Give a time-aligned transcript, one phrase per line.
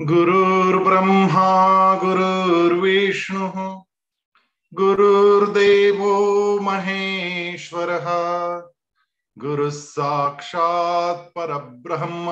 [0.00, 1.50] गुरुर्ब्रह्मा,
[1.96, 3.82] गुरुर्विष्णुः,
[4.74, 6.14] गुरुर्देवो
[6.60, 8.06] महेश्वरः
[9.38, 12.26] गुरुः साक्षात् परब्रह्म,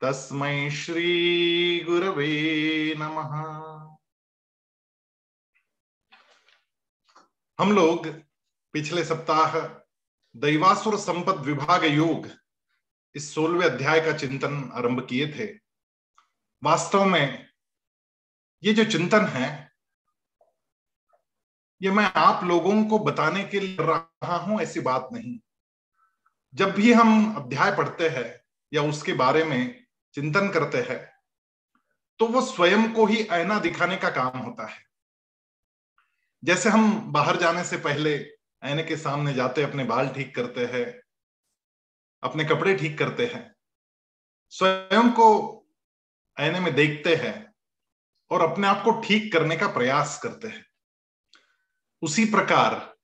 [0.00, 3.32] तस्मै श्री गुरवे नमः।
[7.58, 8.06] हम लोग
[8.72, 9.58] पिछले सप्ताह
[10.36, 12.28] दैवासुर संपद विभाग योग
[13.14, 15.67] इस सोलवे अध्याय का चिंतन आरंभ किए थे।
[16.62, 17.46] वास्तव में
[18.62, 19.48] ये जो चिंतन है,
[21.80, 25.38] ये मैं आप लोगों को बताने के लिए रहा हूँ, ऐसी बात नहीं।
[26.54, 28.40] जब भी हम अध्याय पढ़ते हैं
[28.72, 30.98] या उसके बारे में चिंतन करते हैं
[32.20, 34.78] तो वो स्वयं को ही आईना दिखाने का काम होता है।
[36.42, 38.14] जैसे हम बाहर जाने से पहले
[38.62, 40.86] आईने के सामने जाते, अपने बाल ठीक करते हैं,
[42.22, 43.54] अपने कपड़े ठीक करते हैं,
[44.52, 45.57] स्वयं को
[46.38, 47.54] आईने में देखते हैं
[48.30, 50.64] और अपने आप को ठीक करने का प्रयास करते हैं।
[52.02, 52.96] उसी प्रकार,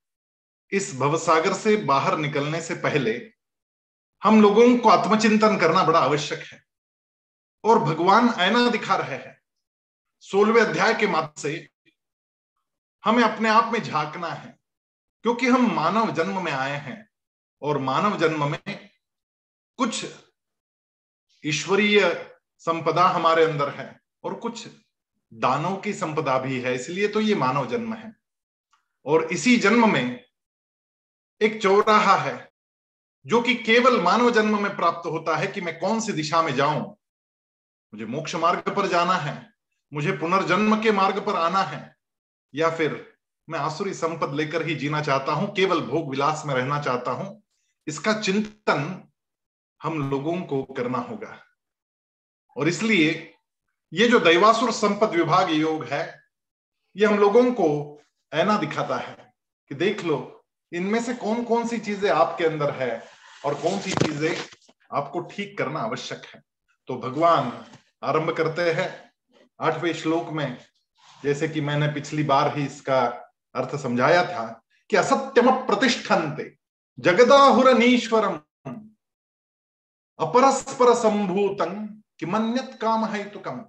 [0.71, 3.13] इस भवसागर से बाहर निकलने से पहले,
[4.21, 6.63] हम लोगों को आत्मचिंतन करना बड़ा आवश्यक है
[7.63, 9.37] और भगवान आईना दिखा रहे हैं।
[10.23, 11.69] सोलवे अध्याय के माध्यम से
[13.03, 14.57] हमें अपने आप में झांकना है,
[15.25, 16.97] क्योंकि हम मानव जन्म में आए हैं
[17.61, 18.89] और मानव जन्म में
[19.79, 20.05] कुछ
[21.43, 22.01] ईश्वरीय
[22.59, 23.87] संपदा हमारे अंदर है
[24.23, 24.67] और कुछ
[25.31, 28.13] दानों की संपदा भी है, इसलिए तो ये मानव जन्म है।
[29.05, 30.23] और इसी जन्म में
[31.41, 32.49] एक चौराहा है,
[33.25, 36.53] जो कि केवल मानव जन्म में प्राप्त होता है कि मैं कौन सी दिशा में
[36.55, 36.81] जाऊँ।
[37.93, 39.35] मुझे मोक्ष मार्ग पर जाना है,
[39.91, 41.95] मुझे पुनर्जन्म के मार्ग पर आना है,
[42.53, 43.05] या फिर
[43.47, 47.41] मैं आसुरी संपद लेकर ही जीना चाहता हूँ, केवल भोग विलास में रहना चाहता हूँ,
[47.87, 49.01] इसका चिंतन
[49.81, 51.37] हम लोगों को करना होगा।
[52.55, 53.11] और इसलिए
[53.91, 56.03] ये जो दैवासुर संपद विभाग योग है,
[56.95, 57.67] ये हम लोगों को
[58.31, 59.33] ऐना दिखाता है
[59.71, 63.03] कि देख लो, इनमें से कौन कौन सी चीज़ें आपके अंदर है
[63.45, 64.35] और कौन सी चीज़ें
[64.91, 66.41] आपको ठीक करना आवश्यक है।
[66.89, 67.51] तो भगवान
[68.03, 68.89] आरंभ करते हैं
[69.59, 70.57] आठवें श्लोक में,
[71.23, 73.01] जैसे कि मैंने पिछली बार ही इसका
[73.55, 74.45] अर्थ समझाया था
[74.89, 76.51] कि असत्यम प्रतिष्ठन्ते,
[76.97, 78.39] जगदाहुरनीश्वरम,
[80.19, 81.75] अपरस्पर संभूतं
[82.19, 83.63] कि मन्यत काम है तो कम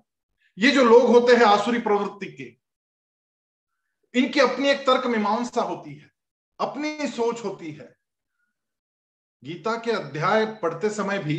[0.59, 2.45] ये जो लोग होते हैं आसुरी प्रवृत्ति के,
[4.15, 6.11] इनकी अपनी एक तर्क मीमांसा होती है,
[6.61, 7.95] अपनी सोच होती है।
[9.43, 11.39] गीता के अध्याय पढ़ते समय भी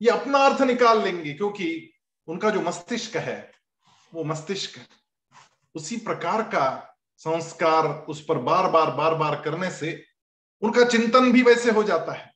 [0.00, 1.92] ये अपना अर्थ निकाल लेंगे, क्योंकि
[2.28, 3.52] उनका जो मस्तिष्क है,
[4.12, 4.78] वो मस्तिष्क
[5.74, 10.02] उसी प्रकार का संस्कार उस पर बार बार बार बार करने से
[10.62, 12.34] उनका चिंतन भी वैसे हो जाता है।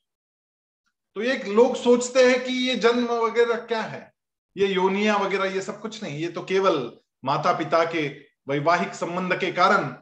[1.17, 4.13] तो एक लोग सोचते हैं कि ये जन्म वगैरह क्या है?
[4.57, 8.09] ये योनिया वगैरह, ये सब कुछ नहीं, ये तो केवल माता पिता के
[8.49, 9.97] वैवाहिक संबंध के कारण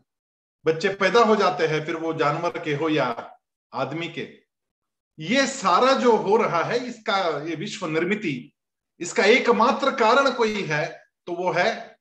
[0.65, 3.39] बच्चे पैदा हो जाते हैं, फिर वो जानवर के हो या
[3.75, 4.29] आदमी के।
[5.19, 8.53] ये सारा जो हो रहा है, इसका, ये विश्व निर्मिति,
[9.01, 11.99] इसका एकमात्र कारण कोई है तो वो है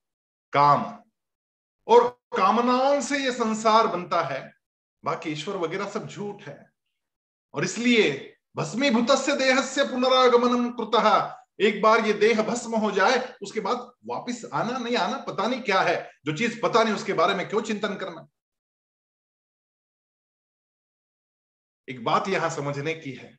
[0.53, 1.03] काम।
[1.87, 4.53] और कामनाओं से ये संसार बनता है।
[5.03, 6.69] बाकी ईश्वर वगैरह सब झूठ है।
[7.53, 13.35] और इसलिए भस्मीभूत से देह से पुनरागमन कृत। एक बार ये देह भस्म हो जाए,
[13.41, 17.13] उसके बाद वापस आना नहीं आना, पता नहीं क्या है। जो चीज़ पता नहीं, उसके
[17.13, 18.27] बारे में क्यों चिंतन करना?
[21.89, 23.37] एक बात यहाँ समझने की है।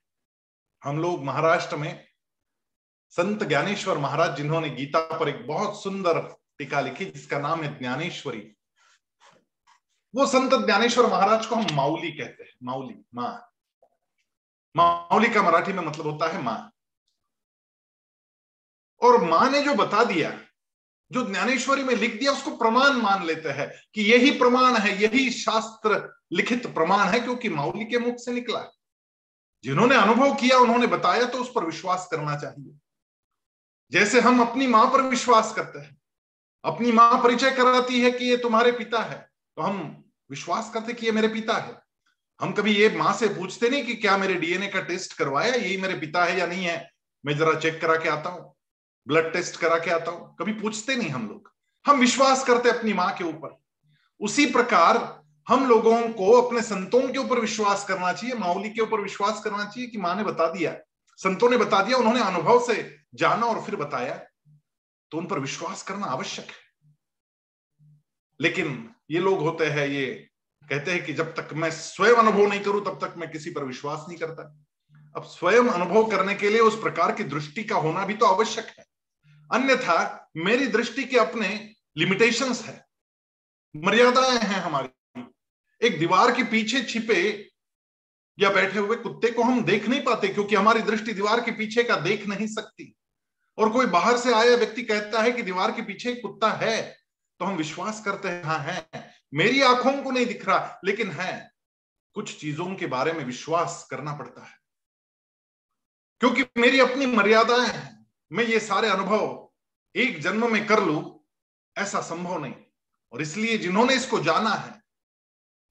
[0.84, 2.08] हम लोग महाराष्ट्र में
[3.10, 6.20] संत ज्ञानेश्वर महाराज जिन्होंने गीता पर एक बहुत सुंदर
[6.58, 8.54] टीका लिखी, जिसका नाम है ज्ञानेश्वरी।
[10.14, 13.47] वो संत ज्ञानेश्वर महाराज को हम माउली कहते हैं माउली माँ।
[14.78, 16.58] माउली का मराठी में मतलब होता है माँ।
[19.02, 20.30] और माँ ने जो बता दिया,
[21.10, 25.30] जो ज्ञानेश्वरी में लिख दिया, उसको प्रमाण मान लेते हैं कि यही प्रमाण है, यही
[25.30, 28.70] शास्त्र लिखित प्रमाण है, क्योंकि माउली के मुख से निकला। है
[29.64, 32.78] जिन्होंने अनुभव किया, उन्होंने बताया तो उस पर विश्वास करना चाहिए।
[33.92, 35.96] जैसे हम अपनी माँ पर विश्वास करते हैं,
[36.64, 39.18] अपनी माँ परिचय कराती है कि ये तुम्हारे पिता है
[39.56, 41.87] तो हम विश्वास करते कि ये मेरे पिता है।
[42.40, 45.54] हम कभी ये माँ से पूछते नहीं कि क्या मेरे डीएनए का टेस्ट करवाया?
[45.54, 46.90] यही मेरे पिता है या नहीं है?
[47.26, 48.54] मैं जरा चेक करा के आता हूँ।
[49.08, 51.52] ब्लड टेस्ट करा के आता हूँ। कभी पूछते नहीं हम लोग।
[51.86, 53.60] हम विश्वास करते अपनी माँ के ऊपर।
[54.20, 59.00] उसी प्रकार हम लोगों को अपने संतों के ऊपर विश्वास करना चाहिए माउली के ऊपर
[59.00, 60.76] विश्वास करना चाहिए कि माँ ने बता दिया।
[61.16, 64.26] संतों ने बता दिया, उन्होंने अनुभव से जाना और फिर बताया।
[65.10, 66.68] तो उन पर विश्वास करना आवश्यक है।
[68.40, 70.27] लेकिन ये लोग होते हैं ये
[70.70, 73.64] कहते हैं कि जब तक मैं स्वयं अनुभव नहीं करूँ, तब तक मैं किसी पर
[73.64, 74.42] विश्वास नहीं करता।
[75.16, 78.66] अब स्वयं अनुभव करने के लिए उस प्रकार की दृष्टि का होना भी तो आवश्यक
[78.78, 78.84] है।
[79.52, 82.84] अन्यथा, मेरी दृष्टि के अपने लिमिटेशंस है।
[83.76, 84.88] मर्यादाएँ हैं हमारी।
[85.82, 87.50] एक दीवार के पीछे छिपे
[88.38, 91.82] या बैठे हुए कुत्ते को हम देख नहीं पाते, क्योंकि हमारी दृष्टि दीवार के पीछे
[91.82, 92.94] का देख नहीं सकती।
[93.58, 96.98] और कोई बाहर से आया व्यक्ति कहता है कि दीवार के पीछे कुत्ता है
[97.40, 101.50] तो हम विश्वास करते हैं हाँ है। मेरी आँखों को नहीं दिख रहा, लेकिन है।
[102.14, 104.58] कुछ चीज़ों के बारे में विश्वास करना पड़ता है।
[106.20, 109.50] क्योंकि मेरी अपनी मर्यादाएँ हैं, मैं ये सारे अनुभव
[109.96, 111.24] एक जन्म में कर लू,
[111.78, 112.54] ऐसा संभव नहीं।
[113.12, 114.82] और इसलिए जिन्होंने इसको जाना है,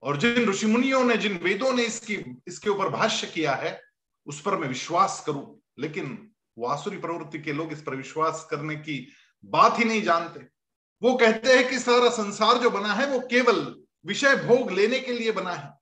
[0.04, 3.84] और जिन ऋषि मुनियों ने, जिन वेदों ने इसकी, इसके ऊपर भाष्य किया है,
[4.26, 9.14] उस पर मैं विश्वास करूँ। लेकिन वासुरी प्रवृत्ति के लोग इस पर विश्वास करने की
[9.46, 10.57] बात ही नहीं जानते।
[11.02, 13.60] वो कहते हैं कि सारा संसार जो बना है, वो केवल
[14.06, 15.74] विषय भोग लेने के लिए बना है।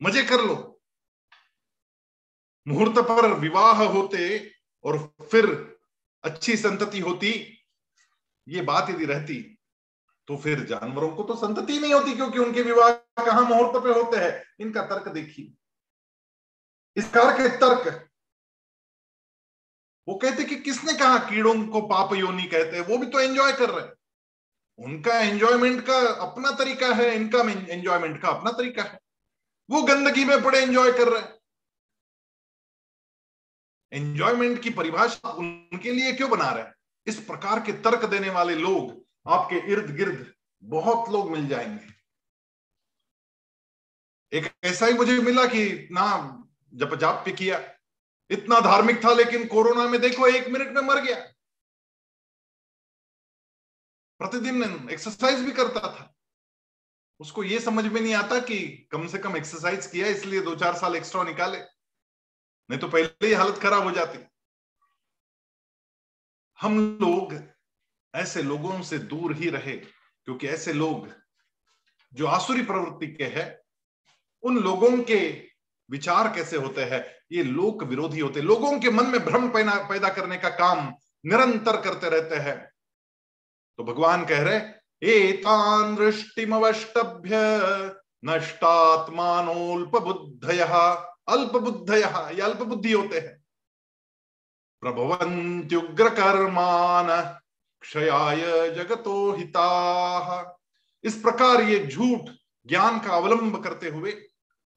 [0.00, 0.54] मज़े कर लो।
[2.66, 4.50] मुहूर्त पर विवाह होते
[4.84, 4.98] और
[5.30, 5.46] फिर
[6.24, 7.32] अच्छी संतति होती,
[8.46, 9.58] ये बात यदि रहती
[10.28, 12.90] तो फिर जानवरों को तो संतति नहीं होती, क्योंकि उनके विवाह
[13.24, 14.42] कहाँ मुहूर्त पे होते हैं?
[14.60, 15.52] इनका तर्क देखिए।
[16.96, 18.08] इस कार के तर्क।
[20.08, 22.86] वो कहते कि किसने कहा कीड़ों को पाप योनी कहते हैं?
[22.86, 23.92] वो भी तो एंजॉय कर रहे हैं।
[24.78, 27.38] उनका एंजॉयमेंट का अपना तरीका है, इनका
[27.72, 29.00] एंजॉयमेंट का अपना तरीका है।
[29.70, 31.38] वो गंदगी में पड़े एंजॉय कर रहे हैं।
[33.92, 36.74] एंजॉयमेंट की परिभाषा उनके लिए क्यों बना रहे हैं?
[37.06, 42.02] इस प्रकार के तर्क देने वाले लोग आपके इर्द गिर्द बहुत लोग मिल जाएँगे।
[44.38, 46.38] एक ऐसा ही मुझे मिला कि ना
[46.74, 47.78] जब जाप पे किया।
[48.30, 51.32] इतना धार्मिक था, लेकिन कोरोना में देखो, एक मिनट में मर गया।
[54.22, 56.08] प्रतिदिन एक्सरसाइज भी करता था।
[57.20, 58.58] उसको ये समझ में नहीं आता कि
[58.92, 63.32] कम से कम एक्सरसाइज किया, इसलिए दो चार साल एक्स्ट्रा निकाले। नहीं तो पहले ही
[63.32, 64.18] हालत खराब हो जाती।
[66.58, 67.34] हम लोग
[68.14, 71.08] ऐसे लोगों से दूर ही रहे, क्योंकि ऐसे लोग
[72.12, 73.58] जो आसुरी प्रवृत्ति के हैं,
[74.44, 75.20] उन लोगों के
[75.88, 80.36] विचार कैसे होते हैं, ये लोक विरोधी होते लोगों के मन में भ्रम पैदा करने
[80.36, 80.92] का काम
[81.24, 82.71] निरंतर करते रहते हैं।
[83.78, 84.60] तो भगवान कह रहे,
[85.02, 87.36] एतान दृष्टिमवष्टभ्य
[88.24, 90.60] नष्टात्मानोल्प बुद्धय
[91.28, 92.02] अल्प बुद्धय
[92.34, 93.36] ये अल्प बुद्धि होते हैं।
[94.82, 97.08] प्रभवंत्युग्र कर्मान
[97.82, 100.58] क्षयाय जगतो हिता।
[101.04, 102.30] इस प्रकार ये झूठ
[102.66, 104.12] ज्ञान का अवलंब करते हुए,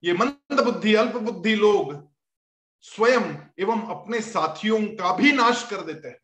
[0.04, 1.94] ये मंद बुद्धि अल्प बुद्धि लोग
[2.86, 6.18] स्वयं एवं अपने साथियों का भी नाश कर देते हैं।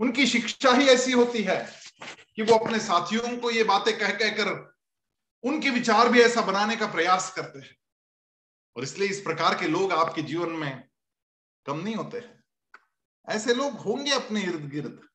[0.00, 1.72] उनकी शिक्षा ही ऐसी होती है
[2.36, 4.74] कि वो अपने साथियों को ये बातें कह कहकर
[5.42, 7.76] उनके विचार भी ऐसा बनाने का प्रयास करते हैं।
[8.76, 10.88] और इसलिए इस प्रकार के लोग आपके जीवन में
[11.66, 12.44] कम नहीं होते हैं।
[13.28, 15.08] ऐसे लोग होंगे अपने इर्द गिर्द।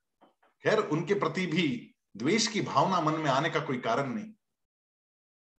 [0.63, 4.33] खैर, उनके प्रति भी द्वेष की भावना मन में आने का कोई कारण नहीं।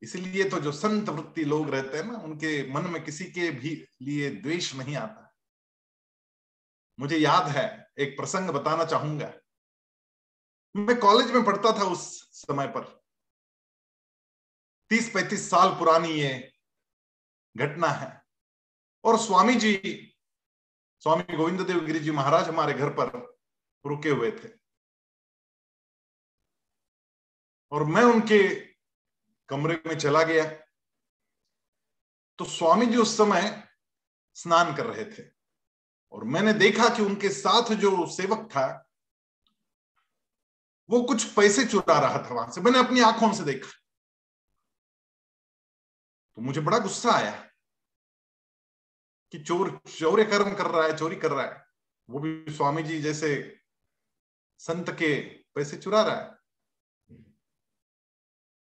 [0.03, 3.88] इसलिए तो जो संत वृत्ति लोग रहते हैं ना, उनके मन में किसी के भी
[4.03, 5.35] लिए द्वेष नहीं आता।
[7.00, 9.33] मुझे याद है एक प्रसंग बताना चाहूँगा।
[10.77, 12.85] मैं कॉलेज में पढ़ता था उस समय पर।
[14.91, 16.53] तीस पैंतीस साल पुरानी ये
[17.56, 18.23] घटना है।
[19.05, 19.75] और स्वामी जी
[21.00, 23.39] स्वामी गोविंद देव गिरी जी महाराज हमारे घर पर
[23.87, 24.49] रुके हुए थे।
[27.73, 28.55] और मैं उनके
[29.49, 30.45] कमरे में चला गया।
[32.38, 33.69] तो स्वामी जी उस समय
[34.35, 35.38] स्नान कर रहे थे।
[36.12, 38.85] और मैंने देखा कि उनके साथ जो सेवक था,
[40.91, 43.71] वो कुछ पैसे चुरा रहा था वहाँ से। मैंने अपनी आँखों से देखा।
[46.37, 47.50] तो मुझे बड़ा गुस्सा आया
[49.33, 51.67] कि चोर चौर्य कर्म कर रहा है, चोरी कर रहा है।
[52.11, 53.61] वो भी स्वामी जी जैसे
[54.59, 56.38] संत के पैसे चुरा रहा है।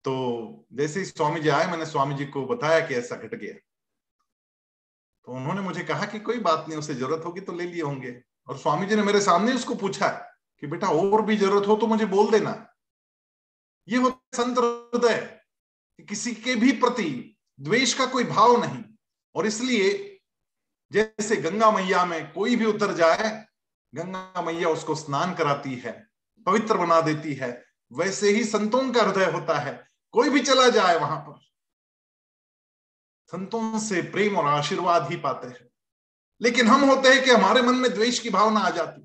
[0.04, 3.65] तो जैसे ही स्वामी जी आए, मैंने स्वामी जी को बताया कि ऐसा घट गया।
[5.26, 8.20] तो उन्होंने मुझे कहा कि कोई बात नहीं, उसे ज़रूरत होगी तो ले लिए होंगे।
[8.48, 10.08] और स्वामी जी ने मेरे सामने उसको पूछा
[10.62, 12.52] कि बेटा और भी ज़रूरत हो तो मुझे बोल देना।
[13.88, 15.16] ये होता संत हृदय,
[15.98, 18.82] कि किसी के भी प्रति द्वेष का कोई भाव नहीं।
[19.34, 19.90] और इसलिए
[20.92, 23.46] जैसे गंगा मैया में कोई भी उतर जाए,
[23.92, 25.92] गंगा मैया उसको स्नान कराती है,
[26.46, 27.50] पवित्र बना देती है,
[27.92, 29.72] वैसे ही संतों का हृदय होता है।
[30.14, 31.44] कोई भी चला जाए वहाँ पर
[33.26, 35.68] संतों से प्रेम और आशीर्वाद ही पाते हैं।
[36.40, 39.02] लेकिन हम होते हैं कि हमारे मन में द्वेष की भावना आ जाती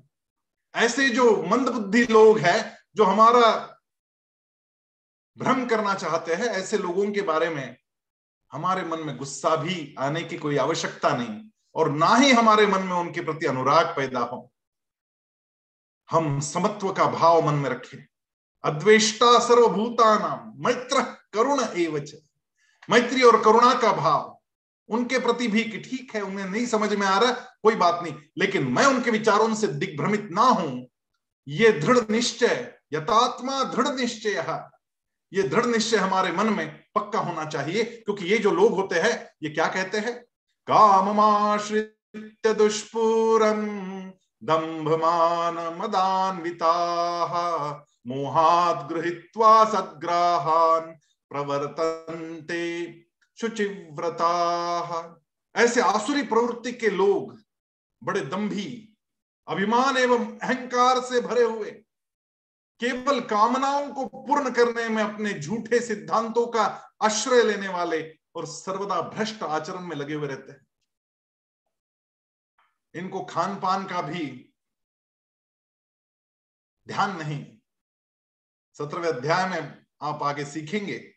[0.74, 3.76] ऐसे जो मंद बुद्धि लोग हैं, जो हमारा
[5.38, 7.76] भ्रम करना चाहते हैं, ऐसे लोगों के बारे में
[8.52, 12.82] हमारे मन में गुस्सा भी आने की कोई आवश्यकता नहीं और ना ही हमारे मन
[12.82, 14.52] में उनके प्रति अनुराग पैदा हो।
[16.10, 18.06] हम समत्व का भाव मन में रखें।
[18.64, 21.02] अद्वेष्टा सर्वभूता नाम मैत्र
[21.32, 22.12] करुण एवच।
[22.90, 24.38] मैत्री और करुणा का भाव।
[24.88, 28.14] उनके प्रति भी कि ठीक है, उन्हें नहीं समझ में आ रहा, कोई बात नहीं।
[28.38, 30.86] लेकिन मैं उनके विचारों से दिग्भ्रमित ना हूँ।
[31.48, 34.64] ये दृढ़ निश्चय, यथात्मा दृढ़ निश्चय
[35.32, 39.30] ये दृढ़ निश्चय हमारे मन में पक्का होना चाहिए, क्योंकि ये जो लोग होते हैं,
[39.42, 40.24] ये क्या कहते हैं?
[40.66, 43.66] काम काममाश्रित्य दुष्पूरम
[44.44, 46.74] दंभमान मदान्विता
[48.06, 50.96] मोहात गृहीत्वा सद्ग्राहान।
[51.32, 52.62] प्रवर्तन्ते
[53.38, 54.30] शुचिव्रता।
[55.54, 57.38] ऐसे आसुरी प्रवृत्ति के लोग
[58.02, 58.94] बड़े दंभी
[59.48, 61.70] अभिमान एवं अहंकार से भरे हुए,
[62.80, 66.64] केवल कामनाओं को पूर्ण करने में अपने झूठे सिद्धांतों का
[67.02, 68.02] आश्रय लेने वाले
[68.34, 70.66] और सर्वदा भ्रष्ट आचरण में लगे हुए रहते हैं।
[72.94, 74.54] इनको खान पान का भी
[76.86, 77.44] ध्यान नहीं।
[78.78, 81.11] सत्रहवें अध्याय में आप आगे सीखेंगे।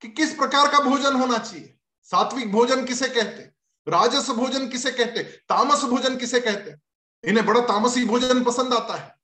[0.00, 1.76] कि किस प्रकार का भोजन होना चाहिए?
[2.02, 3.42] सात्विक भोजन किसे कहते?
[3.90, 5.22] राजस भोजन किसे कहते?
[5.22, 6.90] तामस भोजन किसे कहते?
[7.28, 9.16] इन्हें बड़ा तामसी भोजन पसंद आता है।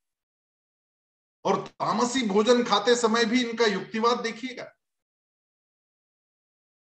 [1.45, 4.65] और तामसी भोजन खाते समय भी इनका युक्तिवाद देखिएगा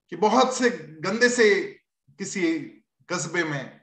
[0.09, 1.63] कि बहुत से गंदे से
[2.17, 2.59] किसी
[3.09, 3.81] कस्बे में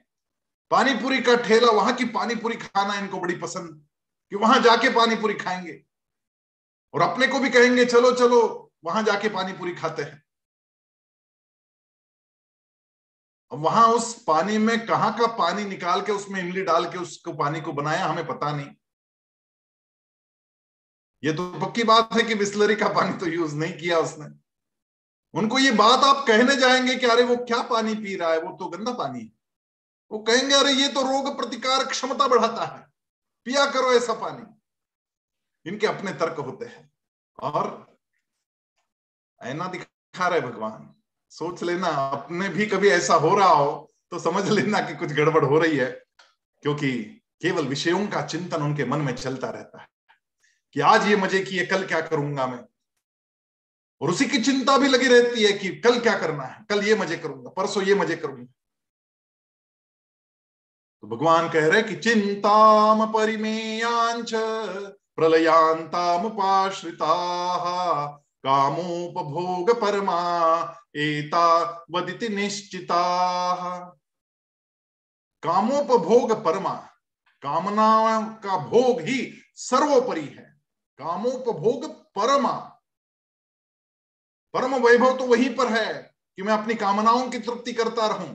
[0.71, 3.87] पानीपुरी का ठेला, वहाँ की पानीपुरी खाना इनको बड़ी पसंद,
[4.31, 5.85] कि वहाँ जाके पानीपुरी खाएँगे।
[6.95, 10.23] और अपने को भी कहेंगे, चलो चलो वहाँ जाके पानी पूरी खाते हैं।
[13.53, 17.61] वहाँ उस पानी में कहाँ का पानी निकाल के उसमें इमली डाल के उसको पानी
[17.61, 18.71] को बनाया, हमें पता नहीं।
[21.25, 24.27] ये तो पक्की बात है कि बिस्लरी का पानी तो यूज़ नहीं किया उसने।
[25.35, 28.57] उनको ये बात आप कहने जाएँगे कि अरे वो क्या पानी पी रहा है, वो
[28.57, 29.33] तो गंदा पानी है।
[30.11, 32.87] वो कहेंगे, अरे ये तो रोग प्रतिकार क्षमता बढ़ाता है,
[33.45, 36.93] पिया करो ऐसा पानी। इनके अपने तर्क होते हैं।
[37.39, 37.90] और
[39.41, 40.89] ऐना दिखा रहे भगवान।
[41.33, 45.45] सोच लेना, अपने भी कभी ऐसा हो रहा हो तो समझ लेना कि कुछ गड़बड़
[45.45, 45.91] हो रही है।
[46.63, 46.91] क्योंकि
[47.43, 49.87] केवल विषयों का चिंतन उनके मन में चलता रहता है
[50.77, 52.65] कि आज ये मज़े की कल क्या करूँगा मैं?
[54.01, 56.65] और उसी की चिंता भी लगी रहती है कि कल क्या करना है?
[56.71, 58.53] कल ये मज़े करूँगा, परसों ये मज़े करूँगा।
[61.03, 64.31] तो भगवान कह रहे कि चिंताम परिमेयांच
[65.17, 67.15] प्रलयांताम उपाश्रिता
[68.45, 70.21] कामोपभोग परमा
[70.97, 71.49] एता
[71.91, 73.03] वदिति निश्चिता।
[75.43, 76.75] कामोपभोग परमा
[77.43, 80.45] कामना का भोग ही सर्वोपरि है।
[80.99, 82.53] कामोपभोग परमा
[84.55, 85.93] परम वैभव तो वहीं पर है
[86.39, 88.29] कि मैं अपनी कामनाओं की तृप्ति करता रहूँ,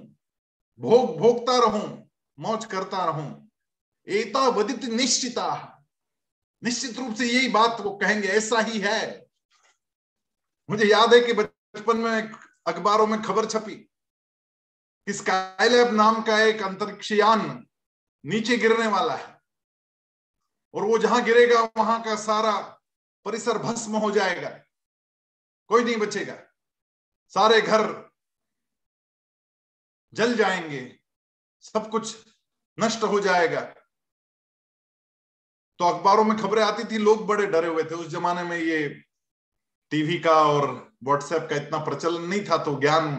[0.80, 3.50] भोग भोगता रहूँ, मौज करता रहूँ।
[4.08, 5.50] एता वदित निश्चिता।
[6.64, 9.25] निश्चित रूप से यही बात वो कहेंगे, ऐसा ही है।
[10.69, 12.31] मुझे याद है कि बचपन में
[12.67, 13.75] अखबारों में खबर छपी
[15.07, 17.67] कि स्काईलैब नाम का एक अंतरिक्षयान
[18.25, 19.41] नीचे गिरने वाला है
[20.74, 22.81] और वो जहाँ गिरेगा, वहाँ का सारा
[23.25, 24.50] परिसर भस्म हो जाएगा।
[25.67, 26.38] कोई नहीं बचेगा।
[27.27, 28.12] सारे घर
[30.13, 31.00] जल जाएँगे,
[31.62, 32.27] सब कुछ
[32.79, 33.62] नष्ट हो जाएगा।
[35.79, 39.05] तो अखबारों में खबरें आती थी, लोग बड़े डरे हुए थे। उस जमाने में ये
[39.92, 40.68] टीवी का और
[41.04, 43.15] व्हाट्सएप का इतना प्रचलन नहीं था तो ज्ञान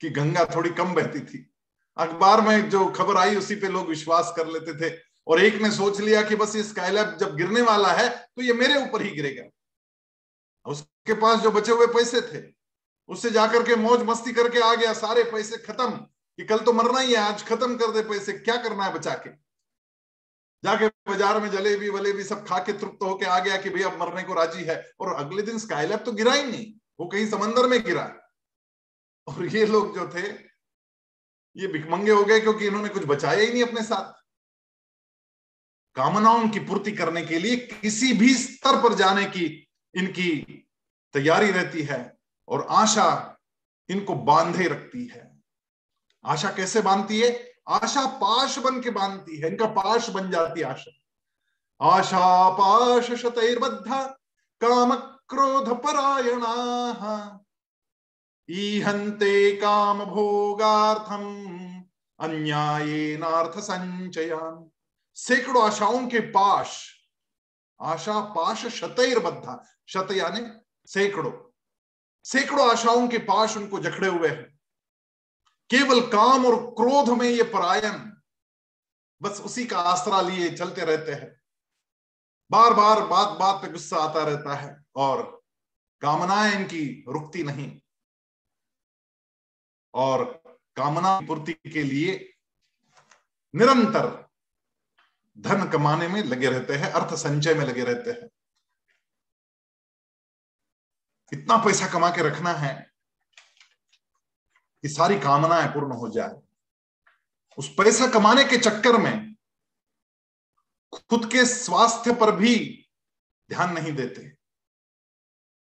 [0.00, 1.48] की गंगा थोड़ी कम बहती थी।
[1.96, 4.94] अखबार में जो खबर आई, उसी पे लोग विश्वास कर लेते थे।
[5.26, 8.52] और एक ने सोच लिया कि बस ये स्काईलैब जब गिरने वाला है तो ये
[8.54, 9.42] मेरे ऊपर ही गिरेगा।
[10.66, 12.42] उसके पास जो बचे हुए पैसे थे,
[13.08, 17.00] उससे जाकर के मौज मस्ती करके आ गया। सारे पैसे खत्म, कि कल तो मरना
[17.00, 19.30] ही है, आज खत्म कर दे पैसे, क्या करना है बचा के?
[20.62, 23.98] जाके बाज़ार में जलेबी वलेबी सब खा के तृप्त होके आ गया कि भाई अब
[24.00, 27.68] मरने को राज़ी है। और अगले दिन स्काईलैब तो गिरा ही नहीं, वो कहीं समंदर
[27.68, 28.04] में गिरा।
[29.26, 30.28] और ये लोग जो थे,
[31.56, 34.12] ये भिकमंगे हो गए क्योंकि इन्होंने कुछ बचाया ही नहीं अपने साथ।
[35.96, 39.46] कामनाओं की पूर्ति करने के लिए किसी भी स्तर पर जाने की
[39.94, 40.30] इनकी
[41.14, 42.00] तैयारी रहती है
[42.48, 43.08] और आशा
[43.88, 45.30] इनको बांधे रखती है।
[46.24, 47.30] आशा कैसे बांधती है?
[47.68, 50.90] आशा पाश बन के बांधती है, इनका पाश बन जाती है आशा।
[51.80, 53.92] आशा पाश शतर्बद्ध,
[54.60, 54.94] काम
[55.28, 57.44] क्रोध परायणा।
[58.50, 61.22] ईहंते काम भोगार्थम
[62.20, 64.70] अन्यायेनार्थ संचयान।
[65.14, 66.92] सैकड़ों आशाओं के पाश,
[67.80, 70.46] आशा पाश शतर्बद्ध, शत यानी
[70.86, 71.32] सैकड़ों।
[72.24, 74.51] सैकड़ों आशाओं के पाश उनको जखड़े हुए हैं।
[75.74, 78.12] केवल काम और क्रोध में ये परायण
[79.22, 81.42] बस उसी का आसरा लिए चलते रहते हैं।
[82.50, 85.42] बार बार बात बात पे गुस्सा आता रहता है और
[86.00, 87.80] कामनाएँ इनकी रुकती नहीं।
[89.94, 90.42] और
[90.76, 92.34] कामना पूर्ति के लिए
[93.54, 94.28] निरंतर
[95.38, 98.28] धन कमाने में लगे रहते हैं, अर्थ संचय में लगे रहते हैं।
[101.32, 102.91] इतना पैसा कमा के रखना है
[104.82, 106.40] कि सारी कामनाएँ पूर्ण हो जाए।
[107.58, 109.34] उस पैसा कमाने के चक्कर में
[110.92, 112.86] खुद के स्वास्थ्य पर भी
[113.48, 114.36] ध्यान नहीं देते।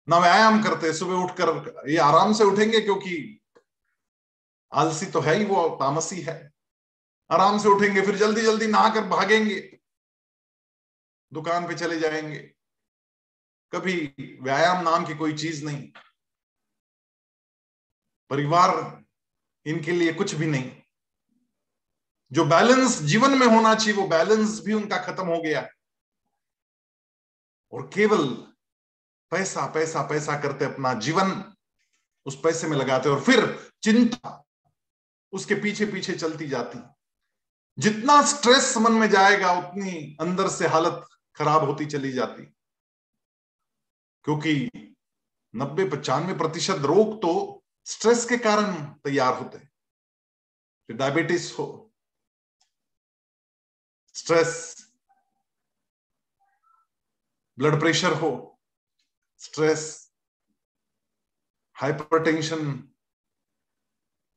[0.09, 3.41] ना व्यायाम करते, सुबह उठकर ये आराम से उठेंगे क्योंकि
[4.73, 6.51] आलसी तो है ही, वो तामसी है।
[7.31, 9.79] आराम से उठेंगे, फिर जल्दी जल्दी नहाकर भागेंगे,
[11.33, 12.39] दुकान पे चले जाएँगे।
[13.71, 15.91] कभी व्यायाम नाम की कोई चीज़ नहीं।
[18.29, 19.03] परिवार
[19.65, 20.81] इनके लिए कुछ भी नहीं।
[22.31, 25.69] जो बैलेंस जीवन में होना चाहिए, वो बैलेंस भी उनका खत्म हो गया।
[27.71, 28.27] और केवल
[29.31, 31.53] पैसा पैसा पैसा करते अपना जीवन
[32.25, 34.43] उस पैसे में लगाते और फिर चिंता
[35.31, 36.79] उसके पीछे पीछे चलती जाती।
[37.79, 42.43] जितना स्ट्रेस मन में जाएगा, उतनी अंदर से हालत खराब होती चली जाती।
[44.23, 44.69] क्योंकि
[45.55, 47.58] नब्बे पचानवे प्रतिशत रोग तो
[47.89, 51.65] स्ट्रेस के कारण तैयार होते हैं। डायबिटीज़ हो
[54.15, 54.51] स्ट्रेस
[57.57, 58.59] ब्लड प्रेशर हो
[59.37, 60.13] स्ट्रेस
[61.75, 62.69] हाइपरटेंशन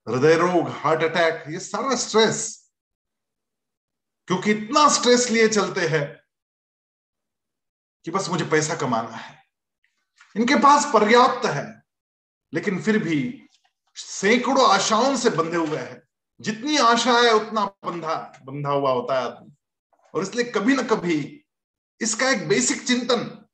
[0.06, 2.40] हृदय रोग हार्ट अटैक ये सारा स्ट्रेस
[4.28, 6.04] क्योंकि इतना स्ट्रेस लिए चलते हैं
[8.04, 9.44] कि बस मुझे पैसा कमाना है।
[10.36, 11.64] इनके पास पर्याप्त है,
[12.52, 13.41] लेकिन फिर भी
[13.94, 16.02] सैकड़ों आशाओं से बंधे हुए हैं।
[16.40, 19.52] जितनी आशा है, उतना बंधा बंधा हुआ होता है आदमी।
[20.14, 21.46] और इसलिए कभी ना कभी
[22.00, 23.48] इसका एक बेसिक चिंतन,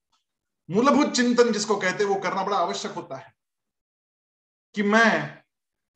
[0.71, 3.35] मूलभूत चिंतन जिसको कहते हैं, वो करना बड़ा आवश्यक होता है।
[4.75, 5.43] कि मैं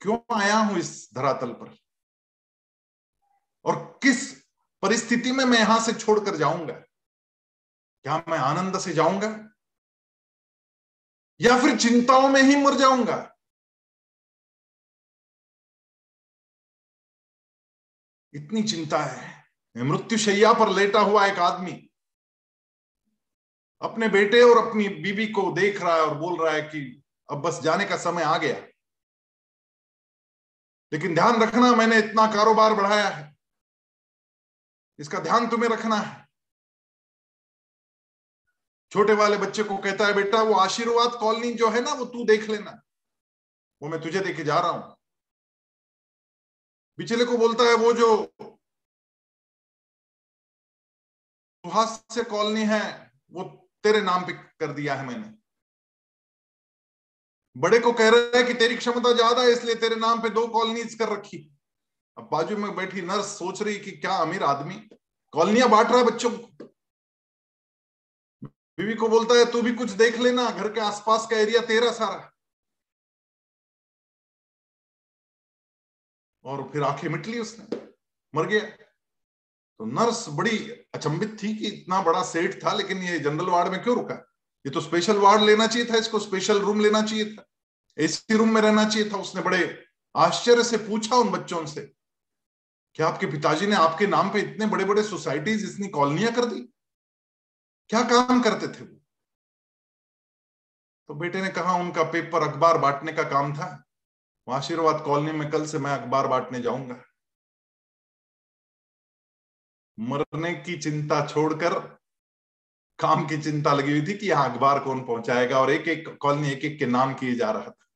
[0.00, 1.76] क्यों आया हूँ इस धरातल पर?
[3.64, 4.42] और किस
[4.82, 6.74] परिस्थिति में मैं यहाँ से छोड़कर जाऊँगा?
[8.02, 9.48] क्या मैं आनंद से जाऊँगा?
[11.40, 13.31] या फिर चिंताओं में ही मर जाऊँगा?
[18.34, 19.44] इतनी चिंता है।
[19.76, 21.88] मृत्यु शैया पर लेटा हुआ एक आदमी
[23.82, 27.42] अपने बेटे और अपनी बीबी को देख रहा है और बोल रहा है कि अब
[27.42, 28.56] बस जाने का समय आ गया।
[30.92, 33.36] लेकिन ध्यान रखना, मैंने इतना कारोबार बढ़ाया है।
[34.98, 36.28] इसका ध्यान तुम्हें रखना है।
[38.90, 42.24] छोटे वाले बच्चे को कहता है, बेटा, वो आशीर्वाद कॉलोनी जो है ना, वो तू
[42.24, 42.82] देख लेना।
[43.82, 44.96] वो मैं तुझे देखे जा रहा हूँ।
[47.02, 48.08] पिछले को बोलता है, वो जो
[51.64, 53.44] सुहास्य कॉलोनी है, वो
[53.84, 55.32] तेरे नाम पे कर दिया है मैंने।
[57.56, 60.46] बड़े को कह रहा है कि तेरी क्षमता ज़्यादा है, इसलिए तेरे नाम पे दो
[60.48, 61.38] कॉलोनीज कर रखी।
[62.16, 64.74] अब बाजू में बैठी नर्स सोच रही कि क्या अमीर आदमी।
[65.32, 66.64] कॉलोनियाँ बांट रहा है बच्चों को।
[68.44, 71.92] बीवी को बोलता है, तू भी कुछ देख लेना, घर के आसपास का एरिया तेरा
[71.92, 72.31] सारा।
[76.44, 77.80] और फिर आँखें मिट ली उसने,
[78.34, 80.58] मर गया। तो नर्स बड़ी
[80.94, 84.14] अचंभित थी कि इतना बड़ा सेठ था, लेकिन ये जनरल वार्ड में क्यों रुका?
[84.64, 87.44] ये तो स्पेशल वार्ड लेना चाहिए था, इसको स्पेशल रूम लेना चाहिए था
[87.98, 91.80] एसी रूम में रहना चाहिए था, उसने बड़े आश्चर्य से पूछा उन बच्चों से,
[92.96, 96.60] क्या आपके पिताजी ने आपके नाम पे इतने बड़े बड़े सोसाइटीज इतनी कॉलोनियाँ कर दी?
[97.90, 98.98] क्या काम करते थे वो?
[101.08, 103.68] तो बेटे ने कहा, उनका पेपर अखबार बांटने का काम था।
[104.50, 107.04] आशीर्वाद कॉलोनी में कल से मैं अखबार बांटने जाऊँगा।
[109.98, 111.78] मरने की चिंता छोड़कर,
[112.98, 116.50] काम की चिंता लगी हुई थी कि यहाँ अखबार कौन पहुंचाएगा और एक एक कॉलोनी
[116.50, 117.86] एक एक के नाम किए जा रहा था।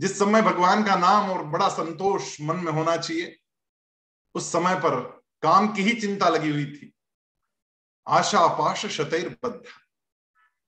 [0.00, 3.38] जिस समय भगवान का नाम और बड़ा संतोष मन में होना चाहिए,
[4.34, 5.00] उस समय पर
[5.42, 6.92] काम की ही चिंता लगी हुई थी।
[8.08, 9.62] आशा पाश शतैर बद्ध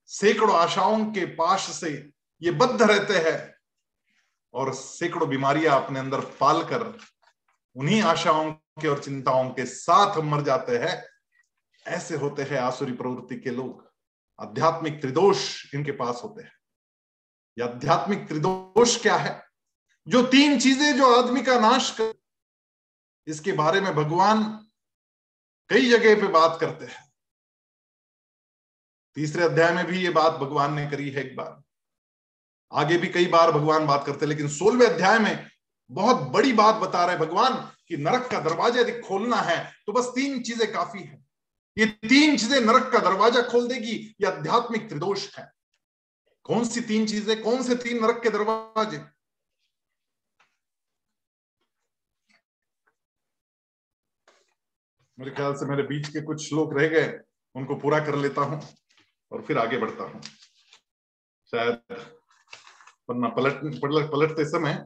[0.05, 3.58] सैकड़ों आशाओं के पाश से ये बद्ध रहते हैं।
[4.53, 6.97] और सैकड़ों बीमारियाँ अपने अंदर पाल कर
[7.75, 11.03] उन्हीं आशाओं के और चिंताओं के साथ मर जाते हैं।
[11.85, 13.87] ऐसे होते हैं आसुरी प्रवृत्ति के लोग।
[14.39, 16.51] आध्यात्मिक त्रिदोष इनके पास होते हैं।
[17.57, 19.43] यह आध्यात्मिक त्रिदोष क्या है?
[20.07, 22.13] जो तीन चीज़ें जो आदमी का नाश कर
[23.27, 24.43] इसके बारे में भगवान
[25.69, 27.11] कई जगह पे बात करते हैं।
[29.15, 31.61] तीसरे अध्याय में भी ये बात भगवान ने करी है एक बार।
[32.71, 35.47] आगे भी कई बार भगवान बात करते हैं, लेकिन सोलवे अध्याय में
[35.89, 37.53] बहुत बड़ी बात बता रहे भगवान
[37.87, 41.23] कि नरक का दरवाज़ा यदि खोलना है तो बस तीन चीज़ें काफ़ी है।
[41.77, 45.51] ये तीन चीज़ें नरक का दरवाज़ा खोल देगी, ये आध्यात्मिक त्रिदोष है।
[46.45, 48.97] कौन सी तीन चीज़ें, कौन से तीन नरक के दरवाजे?
[55.17, 57.07] मेरे ख्याल से मेरे बीच के कुछ श्लोक रह गए,
[57.55, 58.61] उनको पूरा कर लेता हूँ
[59.31, 60.21] और फिर आगे बढ़ता हूँ।
[61.53, 62.18] शायद
[63.09, 64.83] वरना पलट पलट पलटते समय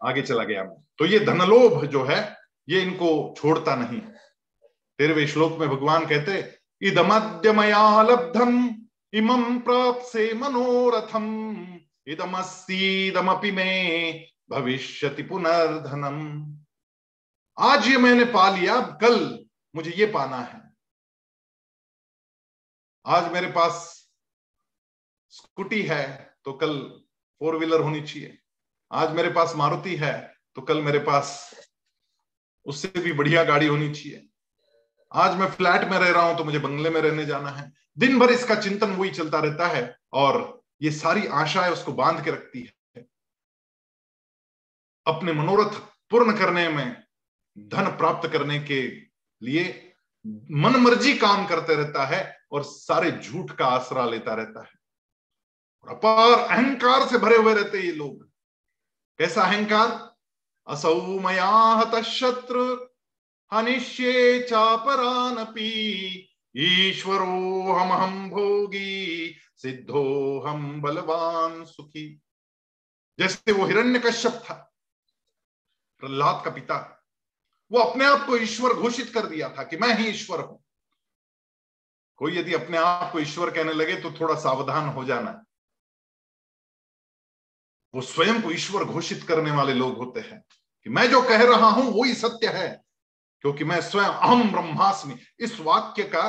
[0.00, 0.64] आगे चला गया
[0.98, 2.36] तो ये धनलोभ जो है,
[2.68, 4.00] ये इनको छोड़ता नहीं।
[4.98, 6.40] तेरहवें श्लोक में भगवान कहते
[6.82, 8.52] इदमद्यमया लब्धम
[9.12, 11.26] इमं प्राप्त से मनोरथम,
[12.06, 16.18] इदमस्तीदमपि में भविष्यति पुनर्धनम।
[17.56, 19.16] आज ये मैंने पा लिया कल
[19.74, 20.60] मुझे ये पाना है।
[23.06, 23.74] आज मेरे पास
[25.32, 26.06] स्कूटी है
[26.44, 26.74] तो कल
[27.40, 28.38] फोर व्हीलर होनी चाहिए।
[28.90, 30.14] आज मेरे पास मारुति है
[30.56, 31.28] तो कल मेरे पास
[32.66, 34.24] उससे भी बढ़िया गाड़ी होनी चाहिए।
[35.12, 38.18] आज मैं फ्लैट में रह रहा हूँ तो मुझे बंगले में रहने जाना है। दिन
[38.18, 42.60] भर इसका चिंतन वही चलता रहता है, और ये सारी आशाएँ उसको बाँध के रखती
[42.62, 43.06] है।
[45.06, 45.78] अपने मनोरथ
[46.10, 46.96] पूर्ण करने में,
[47.56, 48.82] धन प्राप्त करने के
[49.42, 49.64] लिए
[50.24, 54.77] मन मर्ज़ी काम करते रहता है, और सारे झूठ का आसरा लेता रहता है।
[55.86, 58.28] अपार अहंकार से भरे हुए रहते ये लोग।
[59.18, 60.16] कैसा अहंकार?
[60.66, 62.76] असौ मया शत्रु
[63.52, 65.70] हनिष्ये चापरानपी,
[66.56, 72.20] ईश्वरो हम हम भोगी, सिद्धो हम बलवान सुखी।
[73.18, 74.72] जैसे वो हिरण्य कश्यप था,
[75.98, 77.04] प्रहलाद का पिता,
[77.72, 80.64] वो अपने आप को ईश्वर घोषित कर दिया था कि मैं ही ईश्वर हूँ।
[82.16, 85.44] कोई यदि अपने आप को ईश्वर कहने लगे तो थोड़ा सावधान हो जाना।
[87.94, 90.42] वो स्वयं को ईश्वर घोषित करने वाले लोग होते हैं
[90.86, 92.68] कि मैं जो कह रहा हूँ वही सत्य है,
[93.44, 96.28] क्योंकि मैं स्वयं अहम ब्रह्मास्मि। इस वाक्य का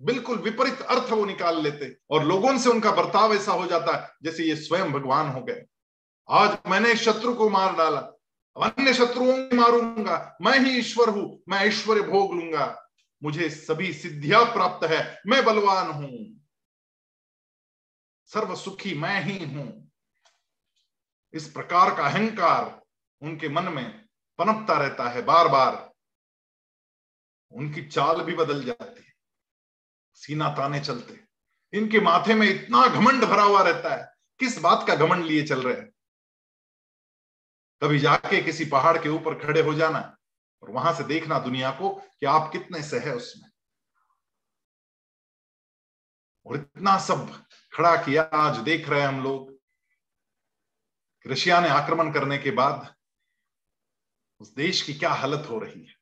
[0.00, 4.10] बिल्कुल विपरीत अर्थ वो निकाल लेते और लोगों से उनका बर्ताव ऐसा हो जाता है
[4.22, 5.64] जैसे ये स्वयं भगवान हो गए।
[6.28, 8.00] आज मैंने शत्रु को मार डाला
[8.56, 12.76] अन्य शत्रुओं को मारूँगा, मैं ही ईश्वर हूँ, मैं ऐश्वर्य भोग लूँगा।
[13.22, 16.10] मुझे सभी सिद्धियाँ प्राप्त है, मैं बलवान हूँ।
[18.30, 19.87] सर्व सुखी मैं ही हूँ।
[21.32, 22.82] इस प्रकार का अहंकार
[23.22, 24.06] उनके मन में
[24.38, 25.92] पनपता रहता है बार बार
[27.50, 29.12] उनकी चाल भी बदल जाती है।
[30.14, 31.20] सीना ताने चलते।
[31.78, 35.62] इनके माथे में इतना घमंड भरा हुआ रहता है। किस बात का घमंड लिए चल
[35.62, 35.90] रहे हैं?
[37.82, 40.16] कभी जाके किसी पहाड़ के ऊपर खड़े हो जाना
[40.62, 43.50] और वहाँ से देखना दुनिया को कि आप कितने से है उसमें।
[46.46, 49.57] और इतना सब खड़ा किया, आज देख रहे हैं हम लोग।
[51.26, 52.94] रशिया ने आक्रमण करने के बाद
[54.40, 55.94] उस देश की क्या हालत हो रही है?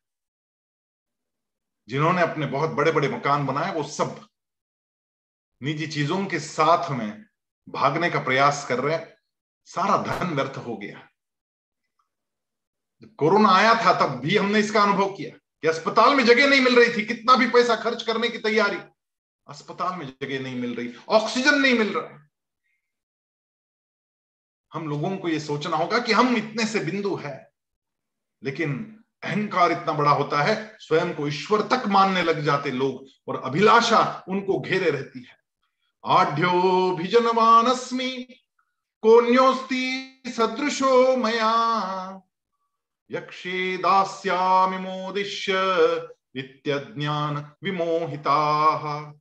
[1.89, 4.29] जिन्होंने अपने बहुत बड़े बड़े मकान बनाए, वो सब
[5.63, 7.27] निजी चीज़ों के साथ में
[7.69, 8.99] भागने का प्रयास कर रहे
[9.65, 11.09] सारा धन व्यर्थ हो गया।
[13.03, 16.61] जब कोरोना आया था, तब भी हमने इसका अनुभव किया कि अस्पताल में जगह नहीं
[16.61, 18.79] मिल रही थी। कितना भी पैसा खर्च करने की तैयारी,
[19.49, 22.26] अस्पताल में जगह नहीं मिल रही, ऑक्सीजन नहीं मिल रहा।
[24.73, 27.53] हम लोगों को यह सोचना होगा कि हम इतने से बिंदु है।
[28.45, 33.43] लेकिन अहंकार इतना बड़ा होता है, स्वयं को ईश्वर तक मानने लग जाते लोग और
[33.45, 35.37] अभिलाषा उनको घेरे रहती है।
[36.07, 38.23] आढ़्यो भिजनवानस्मी
[39.03, 42.23] कोन्योस्ती सदृशो मया।
[43.11, 45.55] यक्षे दास्यामि मोदिष्य
[47.65, 49.13] विमोहिताः।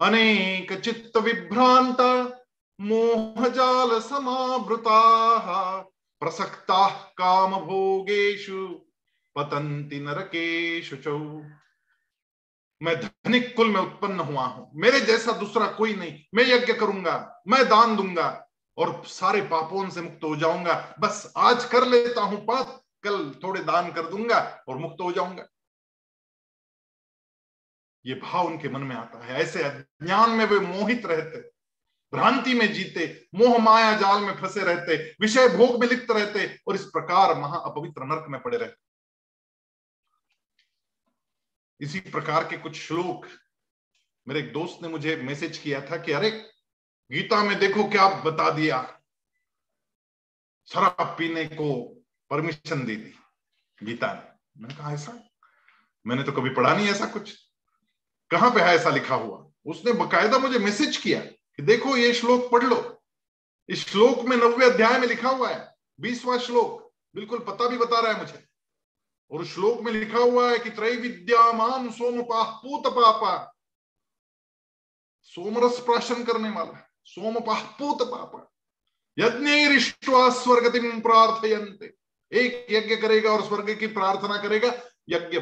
[0.00, 1.96] अनेक चित्त विभ्रांत
[2.80, 5.80] मोहजाल समावृताः,
[6.20, 8.68] प्रसक्ताः काम भोगेषु
[9.36, 11.18] पतंति नरकेषु चौ।
[12.82, 17.42] मैं धनिक कुल में उत्पन्न हुआ हूँ। मेरे जैसा दूसरा कोई नहीं। मैं यज्ञ करूँगा,
[17.48, 22.44] मैं दान दूँगा और सारे पापों से मुक्त हो जाऊँगा। बस आज कर लेता हूँ
[22.44, 25.46] पाप, कल थोड़े दान कर दूँगा और मुक्त हो जाऊँगा।
[28.06, 31.53] ये भाव उनके मन में आता है। ऐसे अज्ञान में वे मोहित रहते।
[32.14, 36.74] भ्रांति में जीते, मोह माया जाल में फंसे रहते, विषय भोग में लिप्त रहते और
[36.74, 38.84] इस प्रकार महा अपवित्र नर्क में पड़े रहते।
[41.80, 43.26] इसी प्रकार के कुछ श्लोक
[44.28, 46.30] मेरे एक दोस्त ने मुझे मैसेज किया था कि, अरे,
[47.12, 49.00] गीता में देखो क्या बता दिया।
[50.66, 53.14] शराब पीने को परमिशन दे दी
[53.82, 55.28] गीता ने। मैंने कहा, ऐसा?
[56.06, 57.50] मैंने तो कभी पढ़ा नहीं ऐसा कुछ।
[58.30, 59.50] कहाँ पे है ऐसा लिखा हुआ?
[59.66, 63.02] उसने बकायदा मुझे मैसेज किया। कि देखो ये श्लोक पढ़ लो।
[63.68, 68.00] इस श्लोक में नब्बे अध्याय में लिखा हुआ है, बीसवा श्लोक, बिल्कुल पता भी बता
[68.00, 68.44] रहा है मुझे।
[69.30, 73.54] और श्लोक में लिखा हुआ है कि त्रय विद्यामान सोमपाह पूत पापा
[75.22, 78.50] सोमरस प्राशन करने वाला सोमपाह पूत पापा
[79.18, 81.94] यज्ञ स्वर्गतिम प्रार्थयंते
[82.32, 84.68] एक यज्ञ करेगा और स्वर्ग की प्रार्थना करेगा,
[85.08, 85.40] यज्ञ,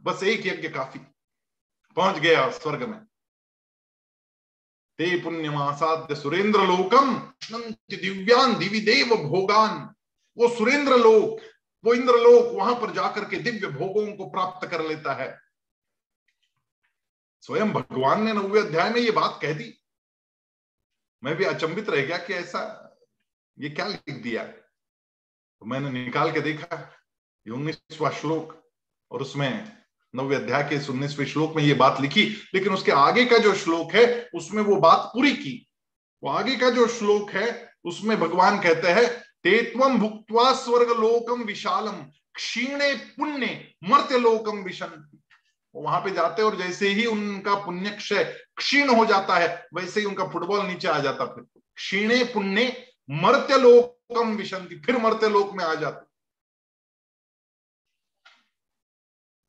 [0.00, 1.00] बस एक यज्ञ काफ़ी।
[1.96, 3.00] पहुँच गया स्वर्ग में।
[4.98, 7.14] ते पुण्यमासाद्य सुरेंद्र लोकम
[7.90, 9.94] दिव्यान दिवी देव भोगान।
[10.36, 11.40] वो सुरेंद्र लोक
[11.84, 15.28] वो इंद्र लोक वहाँ पर जाकर के दिव्य भोगों को प्राप्त कर लेता है।
[17.42, 19.72] स्वयं भगवान ने नवे अध्याय में ये बात कह दी।
[21.22, 22.62] मैं भी अचंबित रह गया कि ऐसा,
[23.58, 24.44] ये क्या लिख दिया?
[24.44, 26.76] तो मैंने निकाल के देखा
[27.46, 28.52] उन्नीसवा श्लोक,
[29.10, 29.76] और उसमें
[30.14, 32.22] नवे अध्याय के उन्नीसवें श्लोक में ये बात लिखी,
[32.54, 35.66] लेकिन उसके आगे का जो श्लोक है, उसमें वो बात पूरी की।
[36.22, 39.06] वो आगे का जो श्लोक है, उसमें भगवान कहते हैं
[39.44, 43.46] तेत्वम भुक्वा स्वर्ग लोकम विशालम, क्षीणे पुण्य
[43.84, 45.04] मर्त्य लोकम विशन
[45.74, 48.24] वहाँ पे जाते और जैसे ही उनका पुण्य क्षय
[48.56, 51.44] क्षीण हो जाता है, वैसे ही उनका फुटबॉल नीचे आ जाता फिर
[51.76, 52.72] क्षीणे पुण्य
[53.22, 56.06] मर्त्य लोकम विशंति फिर मर्त्य लोक में आ जाते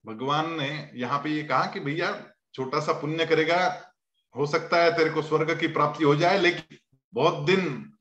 [0.09, 2.11] भगवान ने यहाँ पे ये कहा कि भैया,
[2.53, 3.57] छोटा सा पुण्य करेगा,
[4.35, 6.77] हो सकता है तेरे को स्वर्ग की प्राप्ति हो जाए, लेकिन
[7.13, 7.91] बहुत दिन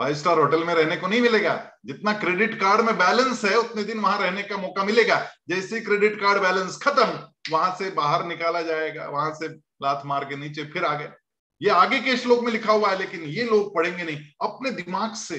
[0.00, 1.54] फाइव स्टार होटल में रहने को नहीं मिलेगा।
[1.86, 6.20] जितना क्रेडिट कार्ड में बैलेंस है, उतने दिन वहाँ रहने का मौका मिलेगा। जैसे क्रेडिट
[6.20, 7.06] कार्ड बैलेंस खत्म,
[7.50, 9.48] वहाँ से बाहर निकाला जाएगा, वहाँ से
[9.82, 11.10] लात मार के नीचे फिर आ गए
[11.60, 15.14] ये आगे के श्लोक में लिखा हुआ है, लेकिन ये लोग पढ़ेंगे नहीं। अपने दिमाग
[15.14, 15.38] से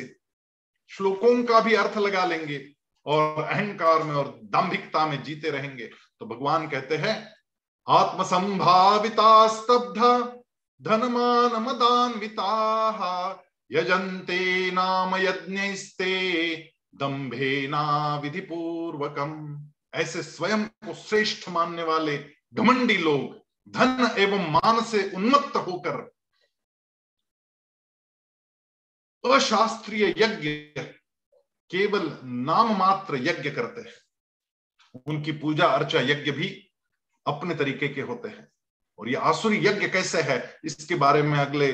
[0.91, 2.63] श्लोकों का भी अर्थ लगा लेंगे
[3.05, 5.89] और अहंकार में और दाम्भिकता में जीते रहेंगे।
[6.23, 7.15] तो भगवान कहते हैं
[7.88, 9.99] आत्मसंभाविता स्तब्ध
[10.81, 12.51] धनमान मदान्विता
[13.71, 16.13] यजंते नाम यज्ञस्ते
[16.95, 17.83] दंभे ना
[18.19, 19.33] विधि पूर्वकम
[19.93, 22.17] ऐसे स्वयं को श्रेष्ठ मानने वाले
[22.53, 26.01] घमंडी लोग धन एवं मान से उन्मत्त होकर
[29.23, 30.49] अशास्त्रीय यज्ञ,
[31.71, 34.03] केवल नाम मात्र यज्ञ करते हैं।
[35.08, 36.71] उनकी पूजा अर्चा यज्ञ भी
[37.27, 38.47] अपने तरीके के होते हैं।
[38.99, 41.71] और ये आसुरी यज्ञ कैसे है, इसके बारे में अगले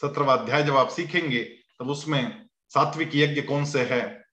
[0.00, 1.42] सत्रवा अध्याय जब आप सीखेंगे,
[1.78, 4.24] तब उसमें सात्विक यज्ञ कौन से है,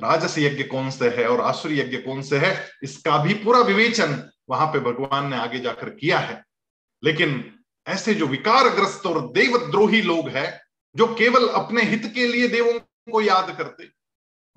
[0.00, 4.30] राजस यज्ञ कौन से है और आसुरी यज्ञ कौन से है, इसका भी पूरा विवेचन
[4.48, 6.44] वहाँ पे भगवान ने आगे जाकर किया है।
[7.04, 10.60] लेकिन ऐसे जो विकारग्रस्त और देवद्रोही लोग हैं,
[10.96, 12.72] जो केवल अपने हित के लिए देवों
[13.12, 13.88] को याद करते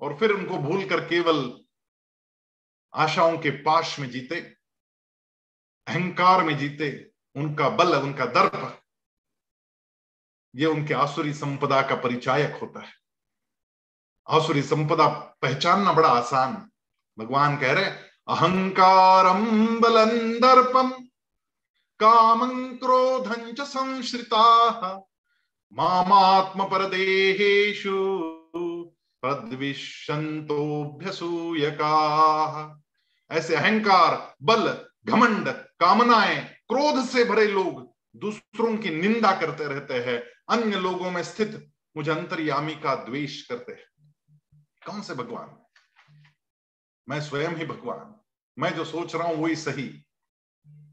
[0.00, 1.60] और फिर उनको भूल कर केवल
[2.94, 4.40] आशाओं के पाश में जीते,
[5.86, 8.82] अहंकार में जीते, उनका बल उनका दर्प,
[10.56, 12.92] ये उनके आसुरी संपदा का परिचायक होता है।
[14.28, 15.08] आसुरी संपदा
[15.42, 16.70] पहचानना बड़ा आसान
[17.18, 17.84] भगवान कह रहे
[18.28, 20.90] अहंकारम बलं दर्पम
[22.00, 24.88] कामं क्रोधं च संश्रिताः,
[25.72, 26.64] मामात्म
[29.24, 31.56] परदेहेषु
[33.30, 40.22] ऐसे अहंकार, बल, घमंड, कामनाएँ, क्रोध से भरे लोग दूसरों की निंदा करते रहते हैं,
[40.48, 44.14] अन्य लोगों में स्थित मुझे अंतर्यामी का द्वेष करते हैं।
[44.86, 45.64] कौन से भगवान?
[47.08, 48.20] मैं स्वयं ही भगवान।
[48.58, 50.04] मैं जो सोच रहा हूँ वही सही।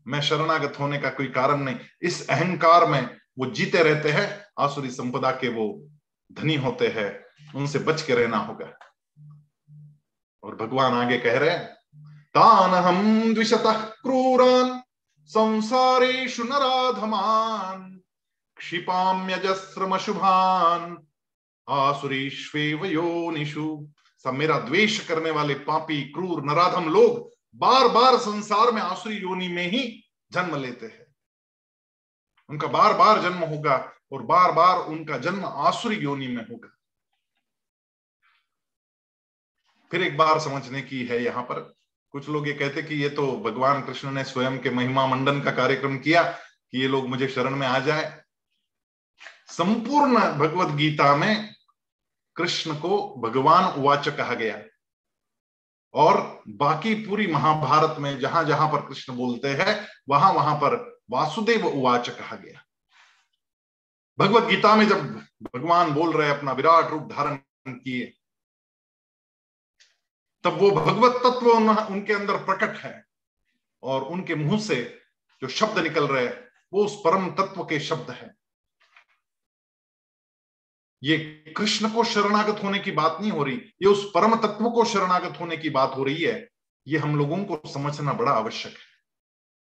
[0.08, 4.92] मैं शरणागत होने का कोई कारण नहीं। इस अहंकार में वो जीते रहते हैं, आसुरी
[4.92, 5.90] संपदा के वो
[6.32, 7.23] धनी होते हैं।
[7.56, 8.78] उनसे बच के रहना होगा।
[10.44, 11.78] और भगवान आगे कह रहे हैं
[12.36, 14.84] तान हम द्विशत क्रूरान
[15.26, 18.02] संसारेशु नराधमान
[18.58, 21.08] क्षिपाम्यजस्रमशुभान
[21.70, 23.88] आसुरीश्वेव योनिषु।
[24.24, 29.48] सब मेरा द्वेष करने वाले पापी, क्रूर, नराधम लोग बार बार संसार में आसुरी योनि
[29.48, 31.16] में ही जन्म लेते हैं।
[32.50, 36.78] उनका बार बार जन्म होगा और बार बार उनका जन्म आसुरी योनि में होगा।
[39.94, 41.60] फिर एक बार समझने की है यहाँ पर।
[42.12, 45.52] कुछ लोग ये कहते कि ये तो भगवान कृष्ण ने स्वयं के महिमा मंडन का
[45.52, 48.24] कार्यक्रम किया कि ये लोग मुझे शरण में आ जाए।
[49.48, 51.54] संपूर्ण भगवत गीता में
[52.36, 54.58] कृष्ण को भगवान उवाच कहा गया।
[55.94, 61.68] और बाकी पूरी महाभारत में जहाँ जहाँ पर कृष्ण बोलते हैं, वहाँ वहाँ पर वासुदेव
[61.68, 62.64] उवाच कहा गया।
[64.18, 65.06] भगवत गीता में जब
[65.56, 67.36] भगवान बोल रहे अपना विराट रूप धारण
[67.68, 68.14] किए
[70.44, 72.94] तब वो भगवत तत्व उनके अंदर प्रकट है
[73.84, 74.76] और उनके मुँह से
[75.42, 76.28] जो शब्द निकल रहे
[76.74, 78.34] वो उस परम तत्व के शब्द है।
[81.02, 81.18] ये
[81.58, 85.40] कृष्ण को शरणागत होने की बात नहीं हो रही, ये उस परम तत्व को शरणागत
[85.40, 86.48] होने की बात हो रही है,
[86.88, 88.92] ये हम लोगों को समझना बड़ा आवश्यक है।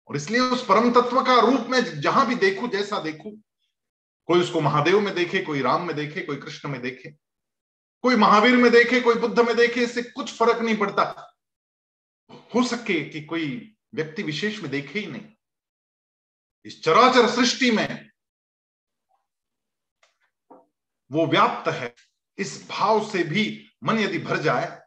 [0.09, 3.31] और इसलिए उस परम तत्व का रूप में जहाँ भी देखू, जैसा देखू,
[4.29, 7.15] कोई उसको महादेव में देखे, कोई राम में देखे, कोई कृष्ण में देखे
[8.03, 11.37] कोई महावीर में देखे, कोई बुद्ध में देखे, इससे कुछ फ़र्क नहीं पड़ता।
[12.55, 15.29] हो सके कि कोई व्यक्ति विशेष में देखे ही नहीं।
[16.65, 18.11] इस चराचर सृष्टि में
[21.13, 21.95] वो व्याप्त है।
[22.39, 24.83] इस भाव से भी मन यदि भर जाए,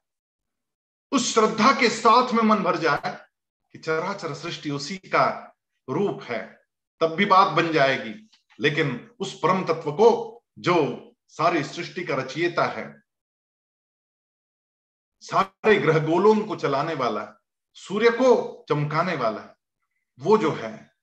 [1.11, 3.25] उस श्रद्धा के साथ में मन भर जाए
[3.71, 5.55] कि चराचर सृष्टि उसी का
[5.89, 6.61] रूप है,
[6.99, 12.65] तब भी बात बन जाएगी। लेकिन उस परम तत्व को जो सारी सृष्टि का रचयिता
[12.65, 13.03] है।
[15.19, 17.33] सारे ग्रह गोलों को चलाने वाला है,
[17.73, 19.55] सूर्य को चमकाने वाला है।
[20.19, 20.93] वो जो है,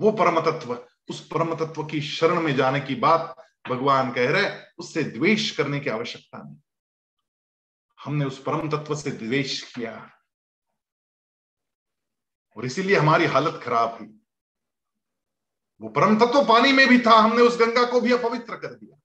[0.00, 4.62] वो परम तत्व उस परम तत्व की शरण में जाने की बात भगवान कह रहे
[4.78, 6.56] उससे द्वेष करने की आवश्यकता नहीं।
[8.04, 10.10] हमने उस परम तत्व से द्वेष किया।
[12.56, 14.20] और इसीलिए हमारी हालत खराब हुई।
[15.80, 19.00] वो परम तत्व पानी में भी था, हमने उस गंगा को भी अपवित्र कर दिया।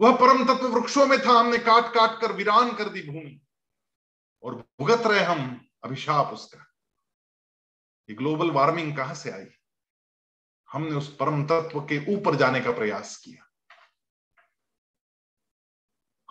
[0.00, 3.40] वह परम तत्व वृक्षों में था। हमने काट काट कर वीरान कर दी भूमि
[4.42, 6.58] और भुगत रहे हम अभिशाप उसका।
[8.08, 9.46] ये ग्लोबल वार्मिंग कहाँ से आई?
[10.72, 13.44] हमने उस परम तत्व के ऊपर जाने का प्रयास किया।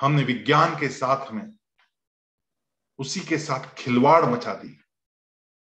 [0.01, 1.57] हमने विज्ञान के साथ में
[2.99, 4.83] उसी के साथ खिलवाड़ मचा दी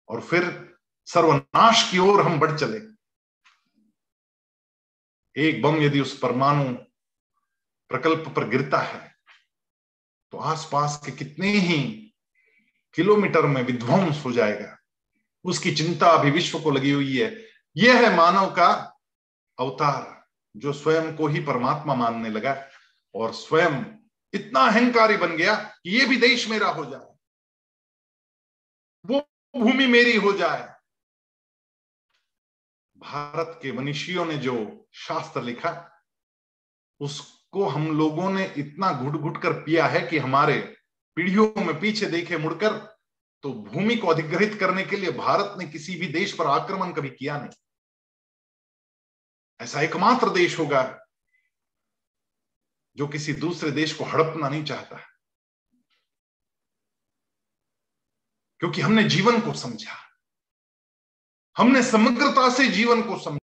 [0.10, 0.44] और फिर
[1.06, 2.80] सर्वनाश की ओर हम बढ़ चले।
[5.36, 6.89] एक बम यदि उस परमाणु
[7.92, 9.08] प्रकल्प पर गिरता है
[10.34, 11.80] तो आसपास के कितने ही
[12.96, 14.78] किलोमीटर में विध्वंस हो जाएगा।
[15.46, 17.30] उसकी चिंता अभी विश्व को लगी हुई है।
[17.76, 18.70] यह है मानव का
[19.58, 22.54] अवतार, जो स्वयं को ही परमात्मा मानने लगा
[23.16, 23.84] और स्वयं
[24.34, 27.08] इतना अहंकारी बन गया कि ये भी देश मेरा हो जाए।
[29.06, 29.20] वो
[29.54, 30.68] भूमि मेरी हो जाए।
[32.98, 34.56] भारत के मनीषियों ने जो
[34.94, 35.72] शास्त्र लिखा
[37.54, 40.58] उसको हम लोगों ने इतना घुट घुट कर पिया है कि हमारे
[41.18, 42.78] पीढ़ियों में पीछे देखे मुड़कर
[43.44, 47.10] तो भूमि को अधिग्रहित करने के लिए भारत ने किसी भी देश पर आक्रमण कभी
[47.10, 47.58] किया नहीं।
[49.60, 50.84] ऐसा एकमात्र देश होगा
[52.96, 54.98] जो किसी दूसरे देश को हड़पना नहीं चाहता
[58.62, 59.98] क्योंकि हमने जीवन को समझा।
[61.58, 63.38] हमने समग्रता से जीवन को समझा।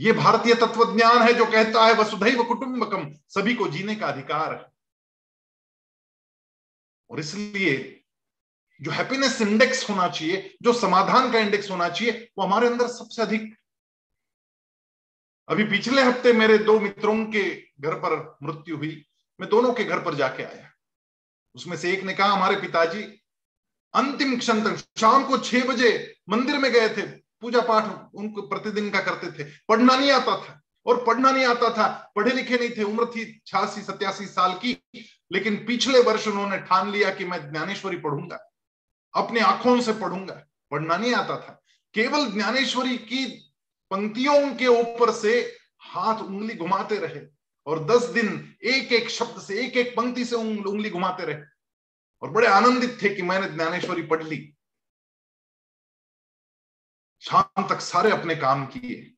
[0.00, 4.54] ये भारतीय तत्व ज्ञान है जो कहता है वसुधैव कुटुंबकम सभी को जीने का अधिकार
[4.54, 4.66] है।
[7.10, 7.94] और इसलिए
[8.82, 13.22] जो हैप्पीनेस इंडेक्स होना चाहिए, जो समाधान का इंडेक्स होना चाहिए, वो हमारे अंदर सबसे
[13.22, 13.56] अधिक।
[15.48, 19.06] अभी पिछले हफ़्ते मेरे दो मित्रों के घर पर मृत्यु हुई।
[19.40, 20.70] मैं दोनों के घर पर जाके आया।
[21.54, 23.02] उसमें से एक ने कहा, हमारे पिताजी,
[23.94, 28.90] अंतिम क्षण तक शाम को छह बजे मंदिर में गए थे। पूजा पाठ उनको प्रतिदिन
[28.90, 32.70] का करते थे। पढ़ना नहीं आता था। और पढ़ना नहीं आता था। पढ़े लिखे नहीं
[32.70, 34.82] थे। उम्र थी छियासी, सत्यासी साल की।
[35.32, 38.52] लेकिन पिछले वर्ष उन्होंने ठान लिया कि मैं ज्ञानेश्वरी पढ़ूँगा।
[39.14, 41.62] अपने आँखों से पढ़ूँगा। पढ़ना नहीं आता था।
[41.94, 43.26] केवल ज्ञानेश्वरी की
[43.90, 47.26] पंक्तियों के ऊपर से हाथ उंगली घुमाते रहे
[47.66, 51.36] और दस दिन एक एक शब्द से एक एक पंक्ति से उंगली घुमाते रहे।
[52.22, 54.54] और बड़े आनंदित थे कि मैंने ज्ञानेश्वरी पढ़ ली।
[57.20, 59.14] शाम तक सारे अपने काम किए।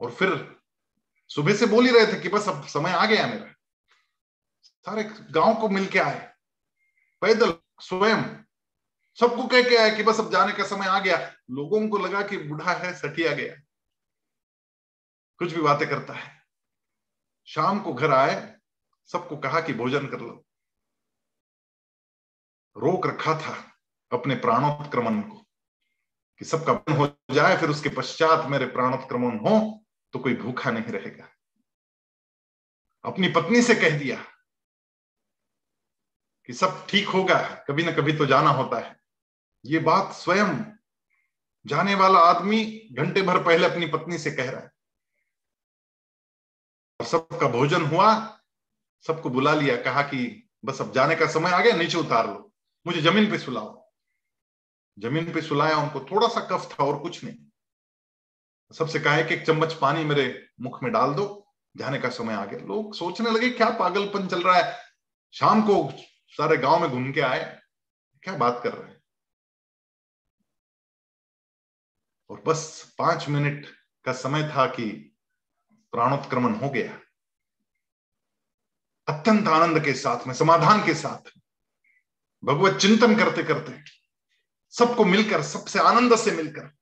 [0.00, 0.60] और फिर
[1.28, 3.54] सुबह से बोल ही रहे थे कि बस अब समय आ गया मेरा।
[4.62, 6.34] सारे गाँव को मिलके आए।
[7.20, 8.44] पैदल, स्वयं,
[9.20, 11.16] सबको कह के आए कि बस अब जाने का समय आ गया।
[11.50, 13.54] लोगों को लगा कि बूढ़ा है, सटिया गया।
[15.38, 16.42] कुछ भी बातें करता है।
[17.46, 18.56] शाम को घर आए,
[19.06, 20.46] सबको कहा कि भोजन कर लो।
[22.76, 23.72] रोक रखा था
[24.12, 25.39] अपने प्राणोत्क्रमण को।
[26.40, 30.92] कि सबका बन हो जाए, फिर उसके पश्चात मेरे प्राणोत्क्रमण हो तो कोई भूखा नहीं
[30.92, 31.28] रहेगा।
[33.04, 34.16] अपनी पत्नी से कह दिया
[36.48, 37.38] कि सब ठीक होगा,
[37.68, 38.98] कभी ना कभी तो जाना होता है।
[39.64, 40.56] ये बात स्वयं
[41.64, 44.70] जाने वाला आदमी घंटे भर पहले अपनी पत्नी से कह रहा है।
[47.00, 48.14] और सबका भोजन हुआ,
[49.04, 52.52] सबको बुला लिया, कहा कि बस अब जाने का समय आ गया, नीचे उतार लो,
[52.86, 53.79] मुझे ज़मीन पे सुलाओ।
[55.00, 57.36] ज़मीन पे सुलाया, उनको थोड़ा सा कफ था और कुछ नहीं।
[58.74, 62.44] सबसे कहा कि एक चम्मच पानी मेरे मुख में डाल दो, जाने का समय आ
[62.44, 64.78] गया। लोग सोचने लगे, क्या पागलपन चल रहा है?
[65.32, 65.92] शाम को
[66.28, 67.60] सारे गाँव में घूम के आए,
[68.22, 69.00] क्या बात कर रहे हैं?
[72.30, 73.66] और बस पाँच मिनट
[74.04, 75.16] का समय था कि
[75.92, 77.00] प्राणोत्क्रमण हो गया।
[79.08, 81.30] अत्यंत आनंद के साथ, में समाधान के साथ,
[82.44, 83.99] भगवत चिंतन करते करते
[84.70, 86.76] सबको मिलकर, सबसे आनंद से मिलकर।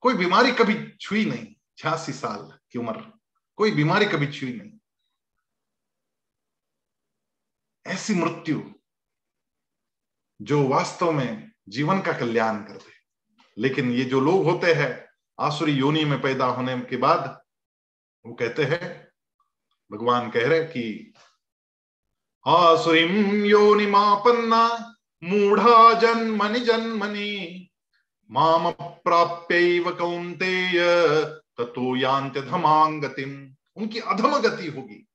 [0.00, 3.12] कोई बीमारी कभी छुई नहीं, छियासी साल की उम्र।
[3.56, 4.78] कोई बीमारी कभी छुई नहीं।
[7.86, 8.74] ऐसी मृत्यु
[10.42, 12.92] जो वास्तव में जीवन का कल्याण कर दे।
[13.58, 15.08] लेकिन ये जो लोग होते हैं,
[15.40, 17.42] आसुरी योनि में पैदा होने के बाद,
[18.26, 19.12] वो कहते हैं,
[19.92, 21.14] भगवान कह रहे कि
[22.46, 24.93] आसुरीम योनि मापन्ना
[25.24, 27.70] मूढ़ा जन्मनि जन्मनि,
[28.30, 30.80] माम प्राप्य कौंतेय
[31.58, 31.90] ततो
[33.76, 35.06] उनकी अधम गति होगी।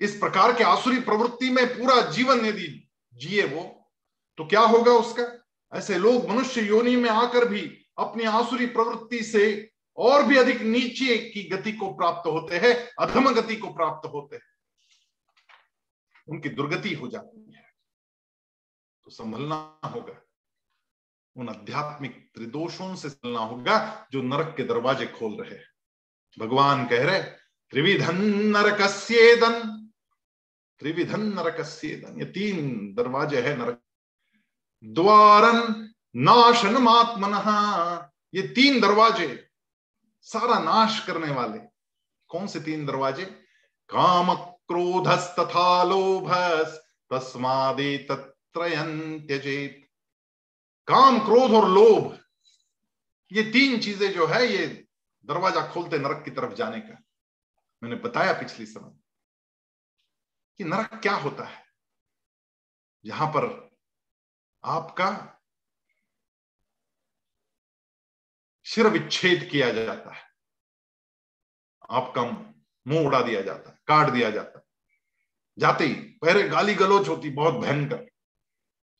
[0.00, 3.62] इस प्रकार के आसुरी प्रवृत्ति में पूरा जीवन यदि जिए वो
[4.38, 5.44] तो क्या होगा उसका?
[5.78, 7.60] ऐसे लोग मनुष्य योनि में आकर भी
[7.98, 13.30] अपनी आसुरी प्रवृत्ति से और भी अधिक नीचे की गति को प्राप्त होते हैं अधम
[13.30, 14.42] गति को प्राप्त होते हैं।
[16.28, 17.43] उनकी दुर्गति हो जाती है।
[19.04, 20.20] तो संभलना होगा।
[21.36, 25.58] उन आध्यात्मिक त्रिदोषों से चलना होगा जो नरक के दरवाजे खोल रहे
[26.38, 27.22] भगवान कह रहे
[27.70, 28.16] त्रिविधन
[28.56, 29.54] नरकस्येदन
[30.80, 33.80] त्रिविधन नरकस्येदन ये तीन दरवाजे है नरक
[34.84, 37.34] द्वारन नाशन मात्मन
[38.34, 39.48] ये तीन दरवाजे,
[40.22, 41.58] सारा नाश करने वाले।
[42.28, 43.24] कौन से तीन दरवाजे?
[43.90, 46.78] काम क्रोधस तथा लोभस
[47.10, 47.96] तस्मादे
[48.54, 49.80] तत्रयन त्यजेत
[50.88, 52.18] काम, क्रोध और लोभ,
[53.32, 54.66] ये तीन चीज़ें जो है, ये
[55.24, 56.98] दरवाज़ा खोलते नरक की तरफ़ जाने का।
[57.82, 58.92] मैंने बताया पिछली समय
[60.58, 61.64] कि नरक क्या होता है?
[63.04, 63.46] जहाँ पर
[64.64, 65.10] आपका
[68.66, 70.22] सिर विच्छेद किया जाता है।
[71.90, 72.22] आपका
[72.86, 74.64] मुँह उड़ा दिया जाता है, काट दिया जाता है।
[75.58, 78.13] जाते ही पहले गाली गलोच होती, बहुत भयंकर।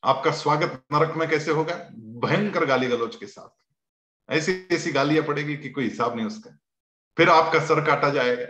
[0.05, 1.75] आपका स्वागत नरक में कैसे होगा?
[1.95, 6.57] भयंकर गाली गलोच के साथ। ऐसी ऐसी गालियाँ पड़ेगी कि कोई हिसाब नहीं उसका।
[7.17, 8.45] फिर आपका सर काटा जाएगा।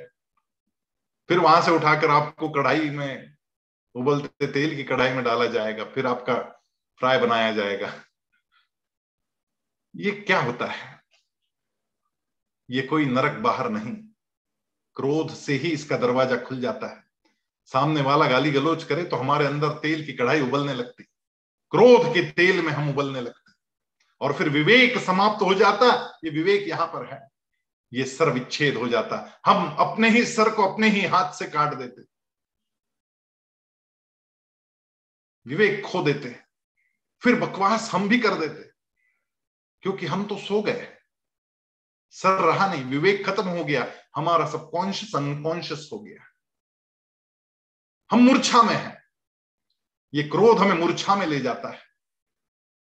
[1.29, 3.33] फिर वहाँ से उठाकर आपको कढ़ाई में
[3.95, 6.35] उबलते तेल की कढ़ाई में डाला जाएगा। फिर आपका
[6.99, 7.93] फ्राई बनाया जाएगा।
[9.95, 11.01] ये क्या होता है?
[12.69, 13.95] ये कोई नरक बाहर नहीं।
[14.95, 17.03] क्रोध से ही इसका दरवाज़ा खुल जाता है।
[17.65, 21.11] सामने वाला गाली गलोच करे तो हमारे अंदर तेल की कढ़ाई उबलने लगती।
[21.75, 23.51] क्रोध के तेल में हम उबलने लगते
[24.21, 27.27] और फिर विवेक समाप्त हो जाता, ये विवेक यहाँ पर है।
[27.93, 31.73] ये सर विच्छेद हो जाता। हम अपने ही सर को अपने ही हाथ से काट
[31.73, 32.01] देते
[35.47, 36.39] विवेक खो देते
[37.21, 38.71] फिर बकवास हम भी कर देते
[39.81, 40.97] क्योंकि हम तो सो गए।
[42.09, 46.23] सर रहा नहीं। विवेक खत्म हो गया। हमारा सबकॉन्शियस, अनकॉन्शियस हो गया।
[48.11, 48.94] हम मूर्छा में हैं।
[50.15, 51.79] ये क्रोध हमें मूर्छा में ले जाता है।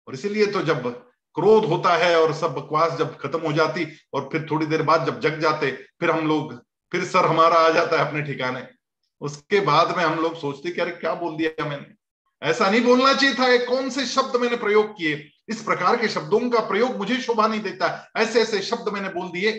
[0.08, 0.88] और इसीलिए तो जब
[1.36, 5.06] क्रोध होता है और सब बकवास जब खत्म हो जाती और फिर थोड़ी देर बाद
[5.06, 6.54] जब जग जाते, फिर हम लोग,
[6.92, 8.68] फिर सर हमारा आ जाता है अपने ठिकाने।
[9.22, 11.86] उसके बाद में हम लोग सोचते कि अरे क्या बोल दिया मैंने?
[12.42, 15.30] ऐसा नहीं बोलना चाहिए था कौन से शब्द मैंने प्रयोग किए?
[15.50, 19.30] इस प्रकार के शब्दों का प्रयोग मुझे शोभा नहीं देता। ऐसे ऐसे शब्द मैंने बोल
[19.32, 19.52] दिए,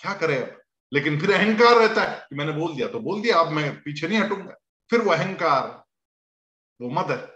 [0.00, 0.60] क्या करे अब?
[0.92, 4.08] लेकिन फिर अहंकार रहता है कि मैंने बोल दिया तो बोल दिया, अब मैं पीछे
[4.08, 4.56] नहीं हटूँगा।
[4.90, 5.81] फिर वो अहंकार
[6.82, 7.28] वो मदर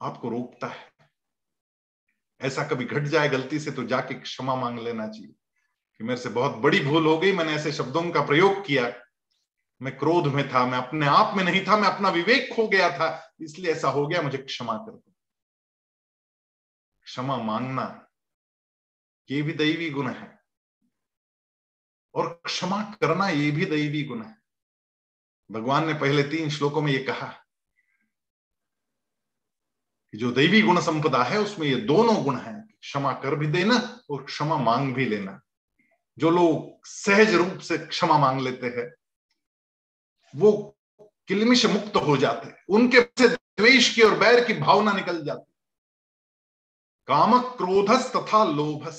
[0.00, 0.86] आपको रोकता है।
[2.40, 5.34] ऐसा कभी घट जाए गलती से तो जाके क्षमा मांग लेना चाहिए
[6.00, 8.92] कि मेरे से बहुत बड़ी भूल हो गई, मैंने ऐसे शब्दों का प्रयोग किया।
[9.80, 12.90] मैं क्रोध में था, मैं अपने आप में नहीं था, मैं अपना विवेक खो गया
[12.90, 15.12] था, इसलिए ऐसा हो गया, मुझे क्षमा कर दो।
[17.06, 17.84] क्षमा मांगना
[19.30, 20.38] ये भी दैवी गुण है
[22.14, 24.36] और क्षमा करना ये भी दैवी गुण है।
[25.50, 27.34] भगवान ने पहले तीन श्लोकों में ये कहा
[30.12, 34.04] कि जो दैवी गुण संपदा है, उसमें ये दोनों गुण हैं, क्षमा कर भी देना
[34.10, 35.40] और क्षमा मांग भी लेना।
[36.18, 38.94] जो लोग सहज रूप से क्षमा मांग लेते हैं,
[40.36, 40.76] वो
[41.28, 45.44] किलमिश मुक्त हो जाते हैं। उनके से द्वेष की और बैर की भावना निकल जाती
[47.08, 48.98] काम क्रोधस तथा लोभस।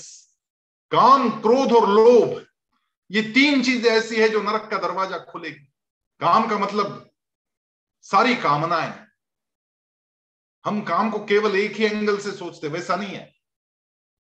[0.92, 2.46] काम क्रोध और लोभ,
[3.10, 5.64] ये तीन चीज़ें ऐसी है जो नरक का दरवाज़ा खोलेगी।
[6.20, 7.10] काम का मतलब
[8.02, 9.09] सारी कामनाएँ।
[10.64, 13.34] हम काम को केवल एक ही एंगल से सोचते वैसा नहीं है।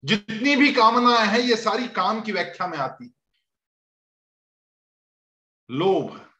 [0.04, 3.14] जितनी भी कामनाएँ हैं, ये सारी काम की व्याख्या में आती
[5.70, 6.30] लोभ।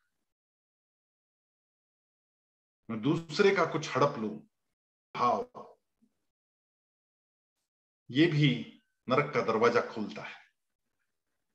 [2.91, 4.29] मैं दूसरे का कुछ हड़प लू,
[5.17, 5.51] भाव।
[8.11, 10.45] ये भी नरक का दरवाज़ा खोलता है।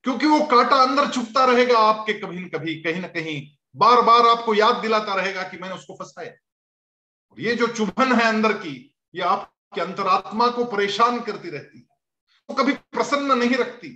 [0.04, 4.38] क्योंकि वो कांटा अंदर छुपता रहेगा आपके कभी न कभी, कहीं ना कहीं। बार बार
[4.38, 6.49] आपको याद दिलाता रहेगा कि मैंने उसको फंसाया।
[7.38, 11.86] ये जो चुभन है अंदर की, ये आपके अंतरात्मा को परेशान करती रहती है।
[12.48, 13.88] वो कभी प्रसन्न नहीं रखती।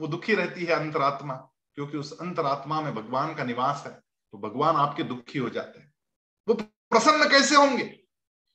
[0.00, 1.34] वो दुखी रहती है अंतरात्मा,
[1.76, 5.92] क्योंकि उस अंतरात्मा में भगवान का निवास है तो भगवान आपके दुखी हो जाते हैं।
[6.48, 7.92] वो प्रसन्न कैसे होंगे?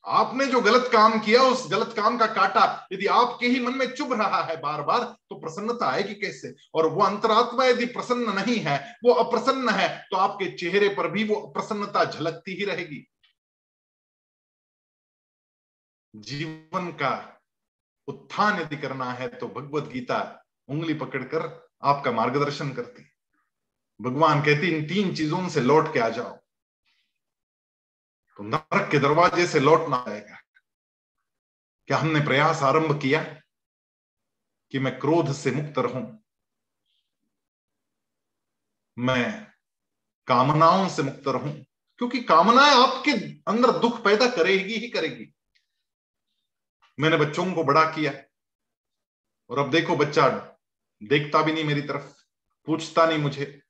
[0.05, 3.85] आपने जो गलत काम किया, उस गलत काम का काटा, यदि आपके ही मन में
[3.87, 6.53] चुभ रहा है बार बार तो प्रसन्नता आएगी कैसे?
[6.73, 11.23] और वो अंतरात्मा यदि प्रसन्न नहीं है, वो अप्रसन्न है तो आपके चेहरे पर भी
[11.23, 13.05] वो अप्रसन्नता झलकती ही रहेगी।
[16.15, 17.41] जीवन का
[18.07, 23.09] उत्थान यदि करना है तो भगवत गीता उंगली पकड़कर आपका मार्गदर्शन करती है।
[24.01, 26.35] भगवान कहती, इन तीन चीज़ों से लौट के आ जाओ।
[28.37, 30.37] तो नरक के दरवाजे से लौटना आएगा।
[31.87, 33.23] क्या हमने प्रयास आरंभ किया
[34.71, 36.23] कि मैं क्रोध से मुक्त रहूँ?
[38.97, 39.47] मैं
[40.27, 41.65] कामनाओं से मुक्त रहूँ?
[41.97, 43.11] क्योंकि कामनाएँ आपके
[43.51, 45.33] अंदर दुख पैदा करेगी ही करेगी।
[46.99, 48.13] मैंने बच्चों को बड़ा किया।
[49.49, 50.29] और अब देखो बच्चा,
[51.03, 52.23] देखता भी नहीं मेरी तरफ़,
[52.65, 53.61] पूछता नहीं मुझे।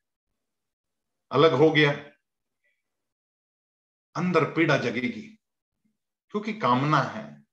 [1.31, 1.91] अलग हो गया।
[4.15, 5.39] अंदर पीड़ा जगेगी,
[6.29, 7.43] क्योंकि कामना है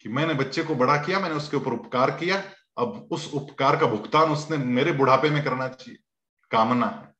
[0.00, 3.86] कि मैंने बच्चे को बड़ा किया, मैंने उसके ऊपर उपकार किया। अब उस उपकार का
[3.86, 5.98] भुगतान उसने मेरे बुढ़ापे में करना चाहिए।
[6.50, 7.14] कामना है।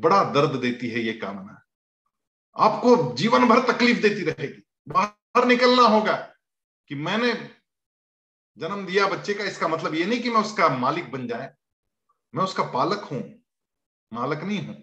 [0.00, 1.62] बड़ा दर्द देती है ये कामना।
[2.56, 4.62] आपको जीवन भर तकलीफ़ देती रहेगी।
[5.36, 6.14] बाहर निकलना होगा
[6.90, 7.32] कि मैंने
[8.58, 11.52] जन्म दिया बच्चे का, इसका मतलब ये नहीं कि मैं उसका मालिक बन जाए।
[12.34, 13.22] मैं उसका पालक हूँ,
[14.12, 14.76] मालक नहीं हूँ।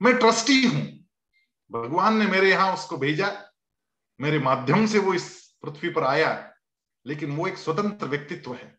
[0.00, 0.82] मैं ट्रस्टी हूँ।
[1.70, 3.30] भगवान ने मेरे यहाँ उसको भेजा,
[4.20, 5.28] मेरे माध्यम से वो इस
[5.64, 6.30] पृथ्वी पर आया,
[7.06, 8.74] लेकिन वो एक स्वतंत्र व्यक्तित्व है।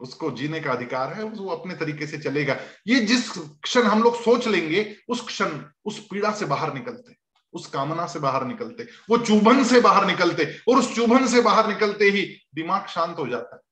[0.00, 2.56] उसको जीने का अधिकार है, वो अपने तरीके से चलेगा।
[2.86, 3.30] ये जिस
[3.62, 7.16] क्षण हम लोग सोच लेंगे, उस क्षण, उस पीड़ा से बाहर निकलते
[7.54, 11.68] उस कामना से बाहर निकलते, वो चुभन से बाहर निकलते और उस चुभन से बाहर
[11.68, 12.24] निकलते ही
[12.54, 13.62] दिमाग शांत हो जाता है,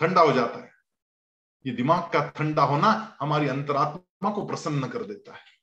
[0.00, 0.72] ठंडा हो जाता है।
[1.64, 5.56] ये दिमाग का ठंडा होना हमारी अंतरात्मा को प्रसन्न कर देता है।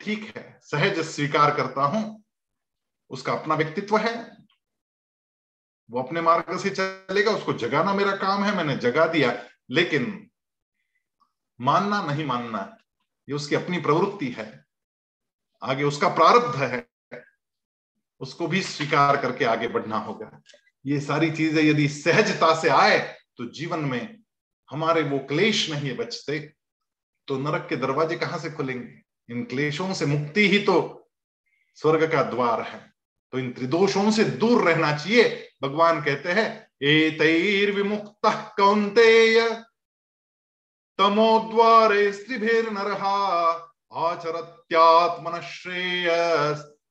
[0.00, 2.22] ठीक है, सहज स्वीकार करता हूँ,
[3.10, 4.14] उसका अपना व्यक्तित्व है,
[5.90, 9.32] वो अपने मार्ग से चलेगा, उसको जगाना मेरा काम है, मैंने जगा दिया,
[9.70, 10.30] लेकिन
[11.60, 12.60] मानना नहीं मानना,
[13.28, 14.61] ये उसकी अपनी प्रवृत्ति है।
[15.62, 16.86] आगे उसका प्रारब्ध है,
[18.20, 20.30] उसको भी स्वीकार करके आगे बढ़ना होगा।
[20.84, 22.98] ये सारी चीज़ें यदि सहजता से आए
[23.38, 24.18] तो जीवन में
[24.70, 26.38] हमारे वो क्लेश नहीं बचते।
[27.28, 29.02] तो नरक के दरवाजे कहाँ से खुलेंगे?
[29.28, 30.78] इन क्लेशों से मुक्ति ही तो
[31.78, 32.80] स्वर्ग का द्वार है।
[33.32, 36.48] तो इन त्रिदोषों से दूर रहना चाहिए। भगवान कहते हैं
[36.82, 39.48] ए तैर विमुक्त कौंतेय
[40.98, 43.52] तमोद्वारे स्त्रिभेर नरहा
[43.94, 46.08] आचरत्यात्मन श्रेय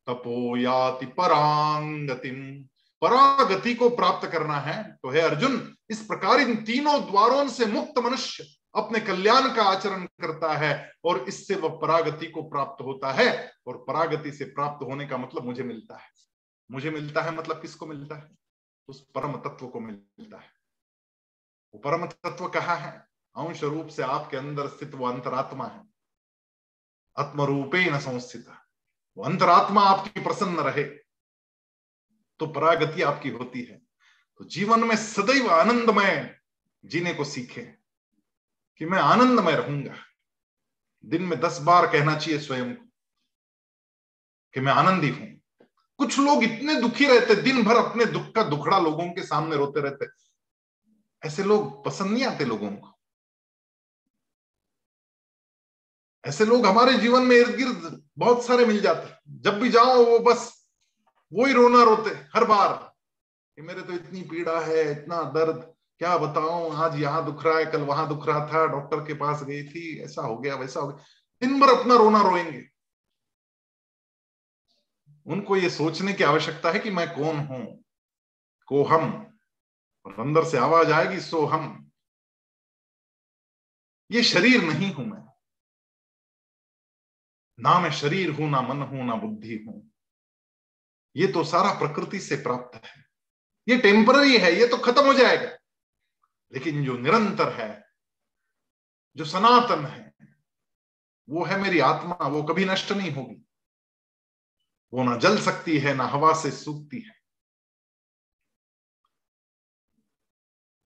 [0.08, 2.64] तपो याति परांगतिम
[3.02, 8.00] परागति को प्राप्त करना है तो हे अर्जुन, इस प्रकार इन तीनों द्वारों से मुक्त
[8.00, 8.44] मनुष्य
[8.76, 13.78] अपने कल्याण का आचरण करता है, और इससे वह परागति को प्राप्त होता है, और
[13.78, 16.10] परागति से प्राप्त होने का मतलब मुझे मिलता है।
[16.72, 18.30] मुझे मिलता है मतलब किसको मिलता है?
[18.88, 20.50] उस परम तत्व को मिलता है।
[21.74, 22.92] वो परम तत्व कहा है?
[23.36, 25.91] अंश रूप से आपके अंदर स्थित वो अंतरात्मा है।
[27.16, 28.46] आत्मरूपे न संस्थित।
[29.18, 30.84] वो अंतरात्मा आपकी प्रसन्न रहे
[32.40, 33.82] तो परागति आपकी होती है।
[34.40, 36.36] तो जीवन में सदैव आनंदमय
[36.84, 37.62] जीने को सीखे,
[38.82, 39.96] कि मैं आनंदमय रहूँगा।
[41.04, 42.86] दिन में दस बार कहना चाहिए स्वयं को,
[44.54, 45.28] कि मैं आनंदी हूँ।
[46.00, 49.82] कुछ लोग इतने दुखी रहते, दिन भर अपने दुख का दुखड़ा लोगों के सामने रोते
[49.82, 50.06] रहते।
[51.24, 52.91] ऐसे लोग पसंद नहीं आते लोगों को।
[56.26, 60.06] ऐसे लोग हमारे जीवन में इर्द गिर्द बहुत सारे मिल जाते हैं। जब भी जाओ,
[60.06, 60.68] वो बस
[61.34, 62.96] वो ही रोना रोते हर बार।
[63.56, 66.76] कि मेरे तो इतनी पीड़ा है, इतना दर्द, क्या बताऊँ?
[66.76, 70.00] आज यहाँ दुख रहा है, कल वहाँ दुख रहा था, डॉक्टर के पास गई थी,
[70.00, 71.06] ऐसा हो गया, वैसा हो गया।
[71.42, 72.70] दिन भर अपना रोना रोएँगे।
[75.28, 77.84] उनको ये सोचने की आवश्यकता है कि मैं कौन हूँ?
[78.66, 79.38] को हम?
[80.20, 81.92] अंदर से आवाज़ आएगी, सो हम।
[84.12, 85.21] ये शरीर नहीं हूँ मैं।
[87.60, 89.92] ना मैं शरीर हूँ, ना मन हूँ, ना बुद्धि हूँ।
[91.16, 93.06] ये तो सारा प्रकृति से प्राप्त है।
[93.70, 95.58] ये टेम्पररी है, ये तो खत्म हो जाएगा।
[96.54, 97.86] लेकिन जो निरंतर है,
[99.16, 100.14] जो सनातन है,
[101.30, 103.46] वो है मेरी आत्मा, वो कभी नष्ट नहीं होगी।
[104.94, 107.22] वो ना जल सकती है, ना हवा से सूखती है।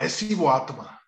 [0.02, 1.02] ऐसी वो आत्मा।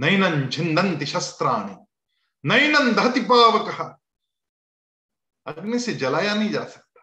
[0.00, 1.87] नैनन छिंदंति शस्त्राणी।
[2.44, 3.98] नैनन दहति पावक।
[5.46, 7.02] अग्नि से जलाया नहीं जा सकता,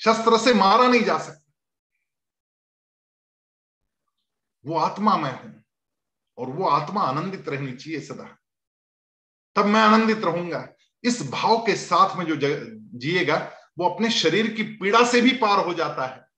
[0.00, 1.42] शस्त्र से मारा नहीं जा सकता।
[4.64, 5.62] वो आत्मा मैं हूँ,
[6.38, 8.36] और वो आत्मा आनंदित रहनी चाहिए सदा।
[9.56, 10.66] तब मैं आनंदित रहूँगा।
[11.04, 12.36] इस भाव के साथ में जो
[12.98, 13.36] जिएगा,
[13.78, 16.28] वो अपने शरीर की पीड़ा से भी पार हो जाता है,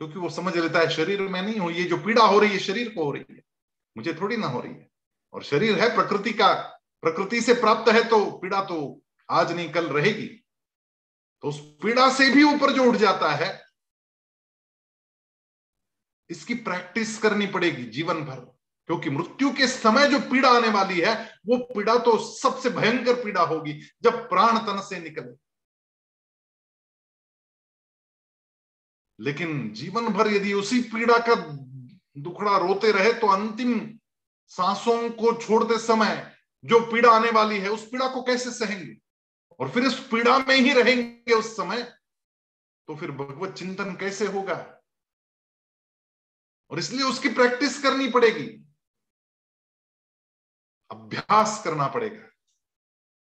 [0.00, 2.58] क्योंकि वो समझ लेता है, शरीर में नहीं हो, ये जो पीड़ा हो रही है,
[2.58, 3.42] शरीर को हो रही है।
[3.96, 4.90] मुझे थोड़ी ना हो रही है।
[5.32, 8.78] और शरीर है प्रकृति का प्रकृति से प्राप्त है तो पीड़ा तो
[9.28, 10.26] आज नहीं, कल रहेगी।
[11.44, 13.50] तो उस पीड़ा से भी ऊपर जो उठ जाता है,
[16.30, 18.40] इसकी प्रैक्टिस करनी पड़ेगी जीवन भर,
[18.88, 21.14] क्योंकि मृत्यु के समय जो पीड़ा आने वाली है,
[21.46, 23.72] वो पीड़ा तो सबसे भयंकर पीड़ा होगी
[24.02, 25.36] जब प्राण तन से निकले।
[29.18, 31.34] लेकिन जीवन भर यदि उसी पीड़ा का
[32.16, 33.78] दुखड़ा रोते रहे तो अंतिम
[34.52, 36.16] सांसों को छोड़ते समय
[36.64, 38.96] जो पीड़ा आने वाली है, उस पीड़ा को कैसे सहेंगे?
[39.60, 41.82] और फिर इस पीड़ा में ही रहेंगे उस समय
[42.88, 44.54] तो फिर भगवत चिंतन कैसे होगा?
[46.70, 48.46] और इसलिए उसकी प्रैक्टिस करनी पड़ेगी।
[50.90, 52.22] अभ्यास करना पड़ेगा।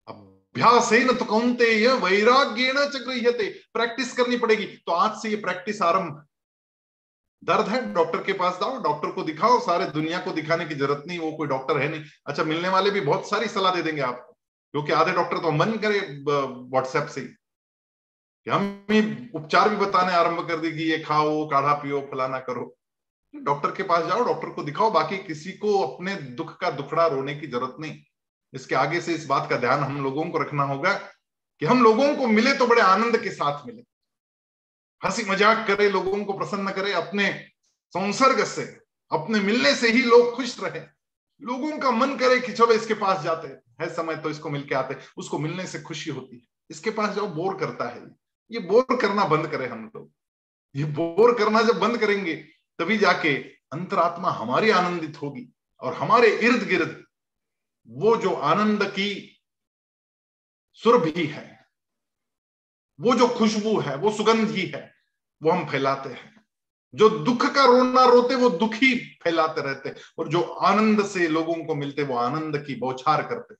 [0.08, 5.36] अभ्यास है न तो कौनते वैराग्य न चक्रियते प्रैक्टिस करनी पड़ेगी। तो आज से ये
[5.36, 6.26] प्रैक्टिस आरंभ
[7.42, 11.04] दर्द है, डॉक्टर के पास जाओ, डॉक्टर को दिखाओ, सारे दुनिया को दिखाने की ज़रूरत
[11.06, 14.02] नहीं, वो कोई डॉक्टर है नहीं। अच्छा मिलने वाले भी बहुत सारी सलाह दे देंगे
[14.02, 14.32] आपको,
[14.74, 20.56] क्योंकि आधे डॉक्टर तो मन करे व्हाट्सएप से कि हम उपचार भी बताने आरंभ कर
[20.58, 22.74] देगी ये खाओ, काढ़ा पियो, फलाना करो।
[23.34, 27.34] डॉक्टर के पास जाओ, डॉक्टर को दिखाओ, बाकी किसी को अपने दुख का दुखड़ा रोने
[27.34, 27.98] की ज़रूरत नहीं।
[28.52, 32.14] इसके आगे से इस बात का ध्यान हम लोगों को रखना होगा कि हम लोगों
[32.16, 33.82] को मिले तो बड़े आनंद के साथ मिले।
[35.02, 37.32] हँसी मज़ाक करे, लोगों को प्रसन्न करे, अपने
[37.94, 38.62] संसर्ग से,
[39.10, 40.80] अपने मिलने से ही लोग खुश रहे।
[41.42, 44.96] लोगों का मन करे कि चलो इसके पास जाते है। समय तो इसको मिलके आते
[45.16, 48.02] उसको मिलने से खुशी होती है। इसके पास जाओ, बोर करता है।
[48.50, 50.10] ये बोर करना बंद करे हम लोग।
[50.74, 52.34] ये बोर करना जब बंद करेंगे,
[52.78, 53.34] तभी जाके
[53.72, 55.48] अंतरात्मा हमारी आनंदित होगी।
[55.80, 57.04] और हमारे इर्द गिर्द
[57.88, 59.40] वो जो आनंद की
[60.72, 61.66] सुर भी है,
[62.98, 64.91] वो जो खुशबू है, वो सुगंध ही है
[65.42, 66.30] वो हम फैलाते हैं।
[66.94, 71.74] जो दुख का रोना रोते, वो दुखी फैलाते रहते और जो आनंद से लोगों को
[71.74, 73.54] मिलते, वो आनंद की बौछार करते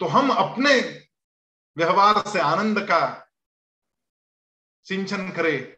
[0.00, 0.78] तो हम अपने
[1.76, 3.00] व्यवहार से आनंद का
[4.86, 5.76] सिंचन करें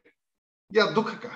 [0.70, 1.30] या दुख का,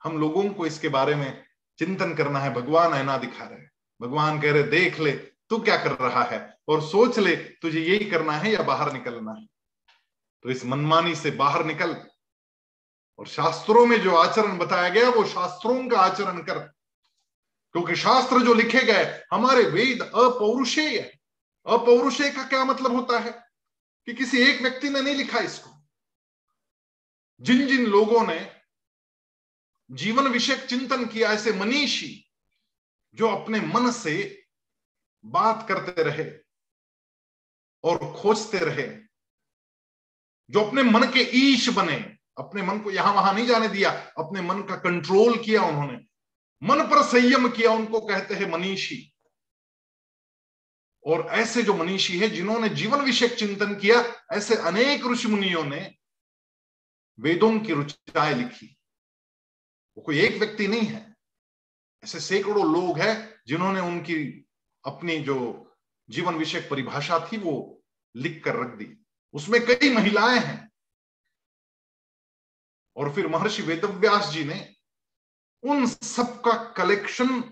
[0.00, 1.44] हम लोगों को इसके बारे में
[1.78, 3.66] चिंतन करना है। भगवान ऐना दिखा रहे
[4.00, 6.38] भगवान कह रहे, देख ले, तू क्या कर रहा है?
[6.68, 9.46] और सोच ले, तुझे यही करना है या बाहर निकलना है?
[10.44, 11.94] तो इस मनमानी से बाहर निकल
[13.18, 16.58] और शास्त्रों में जो आचरण बताया गया, वो शास्त्रों का आचरण कर।
[17.72, 21.20] क्योंकि शास्त्र जो लिखे गए, हमारे वेद अपौरुषेय है।
[21.66, 23.30] अपौरुषेय का क्या मतलब होता है?
[24.06, 25.82] कि किसी एक व्यक्ति ने नहीं लिखा इसको।
[27.40, 28.56] जिन जिन लोगों ने
[29.90, 32.30] जीवन विषयक चिंतन किया, ऐसे मनीषी
[33.14, 34.44] जो अपने मन से
[35.24, 36.38] बात करते रहे
[37.84, 38.98] और खोजते रहे,
[40.50, 44.40] जो अपने मन के ईश बने अपने मन को यहाँ वहाँ नहीं जाने दिया, अपने
[44.40, 45.98] मन का कंट्रोल किया उन्होंने।
[46.62, 49.14] मन पर संयम किया उनको कहते हैं मनीषी।
[51.06, 55.94] और ऐसे जो मनीषी है, जिन्होंने जीवन विषय चिंतन किया, ऐसे अनेक ऋषि मुनियों ने
[57.20, 58.78] वेदों की रुचाएँ लिखी।
[59.96, 61.14] वो कोई एक व्यक्ति नहीं है।
[62.04, 64.46] ऐसे सैकड़ों लोग हैं, जिन्होंने उनकी
[64.84, 65.64] अपनी जो
[66.10, 67.82] जीवन विषय परिभाषा थी, वो
[68.16, 70.70] लिख कर रख दी। उसमें कई महिलाएँ हैं।
[72.98, 74.58] और फिर महर्षि वेदव्यास जी ने
[75.62, 77.42] उन सबका कलेक्शन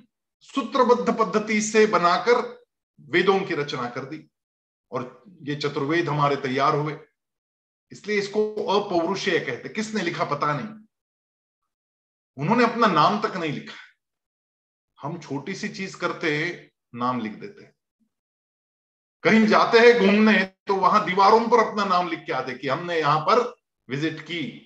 [0.44, 2.40] सूत्रबद्ध पद्धति से बनाकर
[3.01, 4.26] वेदों की रचना कर दी।
[4.90, 6.99] और ये चतुर्वेद हमारे तैयार हुए।
[7.92, 8.42] इसलिए इसको
[8.74, 10.68] अपौरुषेय कहते किसने लिखा पता नहीं।
[12.36, 13.76] उन्होंने अपना नाम तक नहीं लिखा।
[14.99, 16.30] हम छोटी सी चीज़ करते
[16.94, 17.64] नाम लिख देते
[19.24, 22.99] कहीं जाते हैं घूमने तो वहाँ दीवारों पर अपना नाम लिख के आते कि हमने
[22.99, 23.40] यहाँ पर
[23.88, 24.65] विज़िट की।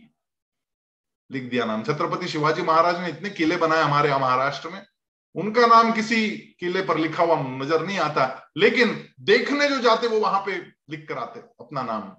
[1.30, 4.86] लिख दिया नाम। छत्रपति शिवाजी महाराज ने इतने किले बनाए हमारे महाराष्ट्र में।
[5.34, 10.20] उनका नाम किसी किले पर लिखा हुआ नज़र नहीं आता। लेकिन देखने जो जाते, वो
[10.20, 10.56] वहाँ पे
[10.90, 12.16] लिख कर आते, अपना नाम।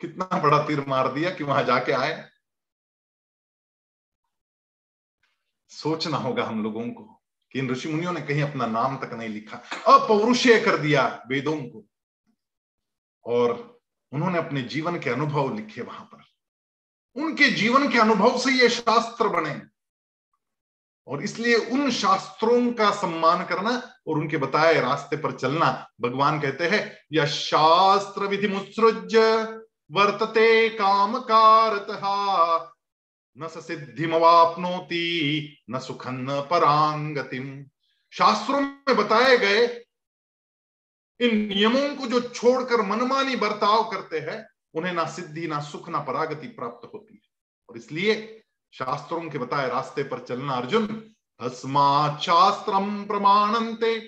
[0.00, 2.30] कितना बड़ा तीर मार दिया कि वहाँ जाके आए।
[5.68, 7.22] सोचना होगा हम लोगों को
[7.52, 9.56] कि इन ऋषि मुनियों ने कहीं अपना नाम तक नहीं लिखा।
[9.86, 11.84] अपौरुषेय कर दिया वेदों को।
[13.26, 13.73] और
[14.14, 16.24] उन्होंने अपने जीवन के अनुभव लिखे वहाँ पर।
[17.22, 19.62] उनके जीवन के अनुभव से ये शास्त्र बने।
[21.06, 26.68] और इसलिए उन शास्त्रों का सम्मान करना और उनके बताए रास्ते पर चलना, भगवान कहते
[26.68, 29.16] हैं, यह शास्त्र विधि मुत्सृज
[29.90, 31.86] वर्तते काम कारत
[33.38, 37.64] न सिद्धिमवापनोति, न सुखन परांगतिम।
[38.10, 39.83] शास्त्रों में बताए गए
[41.20, 45.98] इन नियमों को जो छोड़कर मनमानी बर्ताव करते हैं, उन्हें ना सिद्धि, ना सुख, ना
[45.98, 47.20] परागति प्राप्त होती है।
[47.68, 48.42] और इसलिए
[48.72, 53.98] शास्त्रों के बताए रास्ते पर चलना अर्जुन अस्मा शास्त्रम प्रमाणंते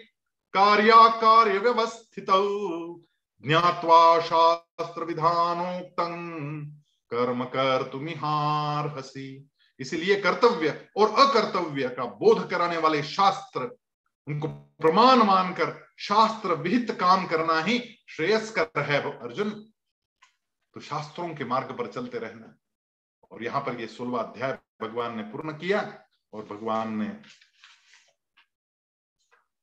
[0.54, 2.26] कार्याकार्य व्यवस्थित
[3.44, 5.96] ज्ञावा शास्त्र विधानोक्त
[7.10, 9.50] कर्म कर तुम्हार हसी
[9.80, 13.76] इसलिए कर्तव्य और अकर्तव्य का बोध कराने वाले शास्त्र
[14.26, 14.48] उनको
[14.80, 19.50] प्रमाण मानकर शास्त्र विहित काम करना ही श्रेयस्कर है अर्जुन।
[20.74, 22.54] तो शास्त्रों के मार्ग पर चलते रहना।
[23.30, 25.80] और यहाँ पर ये सोलवा अध्याय भगवान ने पूर्ण किया
[26.32, 27.06] और भगवान ने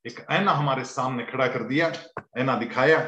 [0.05, 1.91] एक ऐना हमारे सामने खड़ा कर दिया,
[2.38, 2.99] ऐना दिखाया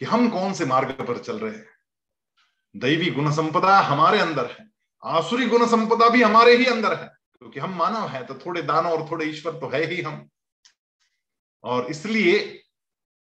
[0.00, 1.66] कि हम कौन से मार्ग पर चल रहे हैं।
[2.74, 4.68] दैवी गुण संपदा हमारे अंदर है,
[5.02, 7.06] आसुरी गुण संपदा भी हमारे ही अंदर है,
[7.38, 10.28] क्योंकि हम मानव हैं तो थोड़े दानव और थोड़े ईश्वर तो है ही हम।
[11.66, 12.62] और इसलिए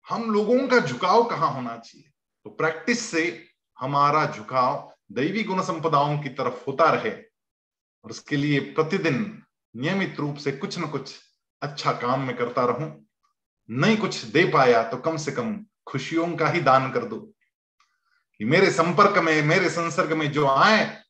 [0.09, 2.11] हम लोगों का झुकाव कहाँ होना चाहिए?
[2.43, 3.47] तो प्रैक्टिस से
[3.79, 7.11] हमारा झुकाव दैवी गुण संपदाओं की तरफ़ होता रहे
[8.03, 9.43] और उसके लिए प्रतिदिन
[9.75, 11.15] नियमित रूप से कुछ न कुछ
[11.61, 13.05] अच्छा काम में करता रहूँ।
[13.69, 17.19] नहीं कुछ दे पाया तो कम से कम खुशियों का ही दान कर दो।
[18.37, 21.03] कि मेरे संपर्क में, मेरे संसर्ग में जो आए,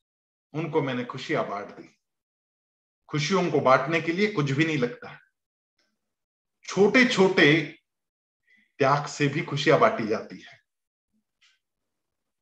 [0.54, 1.98] उनको मैंने खुशियाँ बांट दी।
[3.10, 5.20] खुशियों को बांटने के लिए कुछ भी नहीं लगता।
[6.66, 7.62] छोटे छोटे
[8.80, 10.60] त्याग से भी खुशियाँ बांटी जाती है।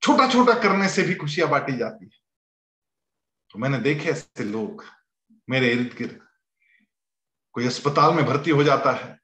[0.02, 2.20] छोटा छोटा करने से भी खुशियाँ बांटी जाती है।
[3.50, 4.86] तो मैंने देखे ऐसे लोग,
[5.50, 6.28] मेरे इर्द गिर्द।
[7.52, 9.20] कोई अस्पताल में भर्ती हो जाता है।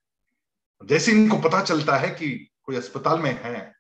[0.86, 3.76] जैसे इनको पता चलता है कि कोई अस्पताल में है,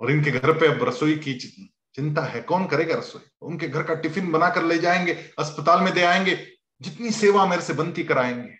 [0.00, 3.22] और इनके घर पे अब रसोई की चिंता है, कौन करेगा रसोई?
[3.42, 7.72] उनके घर का टिफ़िन बनाकर ले जाएँगे, अस्पताल में दे आएँगे, जितनी सेवा मेरे से
[7.72, 8.59] बनती कराएँगे।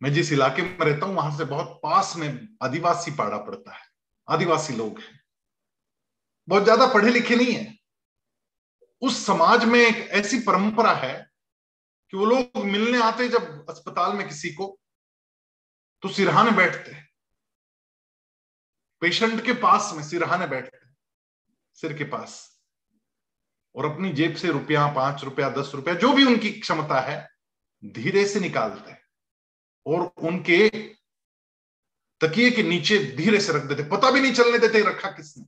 [0.00, 3.84] मैं जिस इलाके में रहता हूँ, वहाँ से बहुत पास में आदिवासी पाड़ा पड़ता है।
[4.28, 5.20] आदिवासी लोग हैं।
[6.48, 7.74] बहुत ज़्यादा पढ़े लिखे नहीं है।
[9.02, 11.14] उस समाज में एक ऐसी परंपरा है
[12.12, 14.76] कि वो लोग मिलने आते जब अस्पताल में किसी को
[16.02, 16.92] तो सिरहाने बैठते
[19.02, 20.78] पेशेंट के पास में सिरहाने बैठते
[21.78, 22.34] सिर के पास।
[23.74, 27.28] और अपनी जेब से रुपया, पाँच रुपया, दस रुपया, जो भी उनकी क्षमता है,
[27.82, 28.90] धीरे से निकालते
[29.86, 30.68] और उनके
[32.20, 35.44] तकिए के नीचे धीरे से रख देते, पता भी नहीं चलने देते रखा किसने।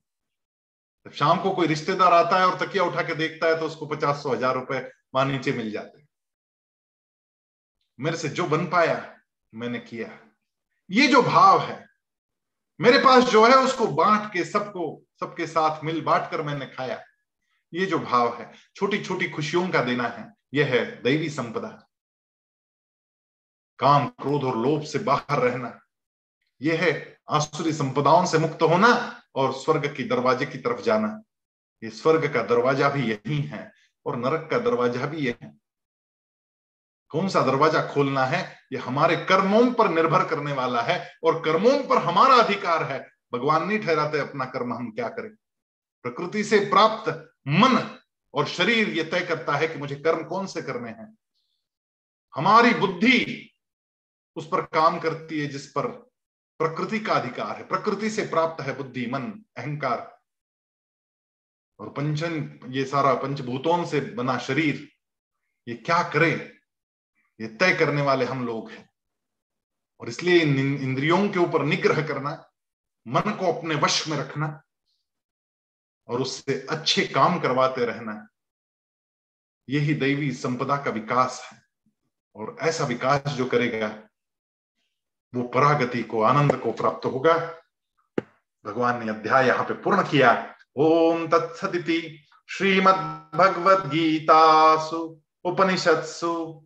[1.07, 3.86] जब शाम को कोई रिश्तेदार आता है और तकिया उठा के देखता है तो उसको
[3.86, 4.78] पचास सौ हज़ार रुपए
[5.14, 6.07] वहाँ नीचे मिल जाते
[7.99, 8.97] मेरे से जो बन पाया
[9.53, 10.09] मैंने किया
[10.91, 11.84] ये जो भाव है,
[12.80, 17.03] मेरे पास जो है उसको बांट के सबको, सबके साथ मिल बांट कर मैंने खाया।
[17.72, 21.88] ये जो भाव है छोटी छोटी खुशियों का देना है, यह है दैवी संपदा।
[23.79, 25.81] काम, क्रोध और लोभ से बाहर रहना।
[26.62, 31.22] यह है आसुरी संपदाओं से मुक्त होना और स्वर्ग की दरवाजे की तरफ़ जाना।
[31.83, 33.72] ये स्वर्ग का दरवाज़ा भी यही है
[34.07, 35.59] और नरक का दरवाज़ा भी यह है।
[37.11, 38.59] कौन सा दरवाज़ा खोलना है?
[38.72, 43.66] ये हमारे कर्मों पर निर्भर करने वाला है और कर्मों पर हमारा अधिकार है। भगवान
[43.68, 45.31] नहीं ठहराते अपना कर्म हम क्या करें?
[46.03, 47.99] प्रकृति से प्राप्त मन
[48.35, 51.16] और शरीर ये तय करता है कि मुझे कर्म कौन से करने हैं।
[52.35, 53.45] हमारी बुद्धि
[54.39, 55.86] उस पर काम करती है जिस पर
[56.61, 60.18] प्रकृति का अधिकार है। प्रकृति से प्राप्त है बुद्धि मन अहंकार।
[61.78, 64.93] और पंचन, ये सारा पंचभूतों से बना शरीर,
[65.68, 66.59] ये क्या करे?
[67.41, 68.91] ये तय करने वाले हम लोग हैं।
[70.01, 72.51] और इसलिए इन इंद्रियों के ऊपर निग्रह करना,
[73.09, 74.62] मन को अपने वश में रखना,
[76.09, 78.28] और उससे अच्छे काम करवाते रहना,
[79.68, 81.62] यही दैवी संपदा का विकास है।
[82.36, 84.08] और ऐसा विकास जो करेगा
[85.35, 87.33] वो परागति को, आनंद को प्राप्त होगा।
[88.66, 92.18] भगवान ने अध्याय यहाँ पे पूर्ण किया। ओम तत्सदिति
[92.49, 92.95] श्रीमद
[93.35, 96.64] भगवद गीतासु उपनिषत्सु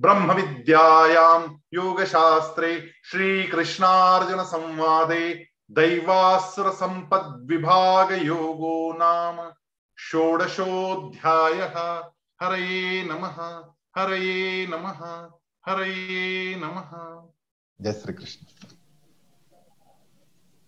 [0.00, 9.50] ब्रह्म विद्यायाम योग शास्त्रे श्री कृष्णार्जुन संवादे दैवासुर संपद विभाग योगो नाम
[9.98, 11.60] षोडशोऽध्याय।
[12.42, 13.38] हरये नमः
[13.98, 15.00] हरये नमः
[15.68, 16.92] हरये नमः।
[17.80, 18.75] जय श्री कृष्ण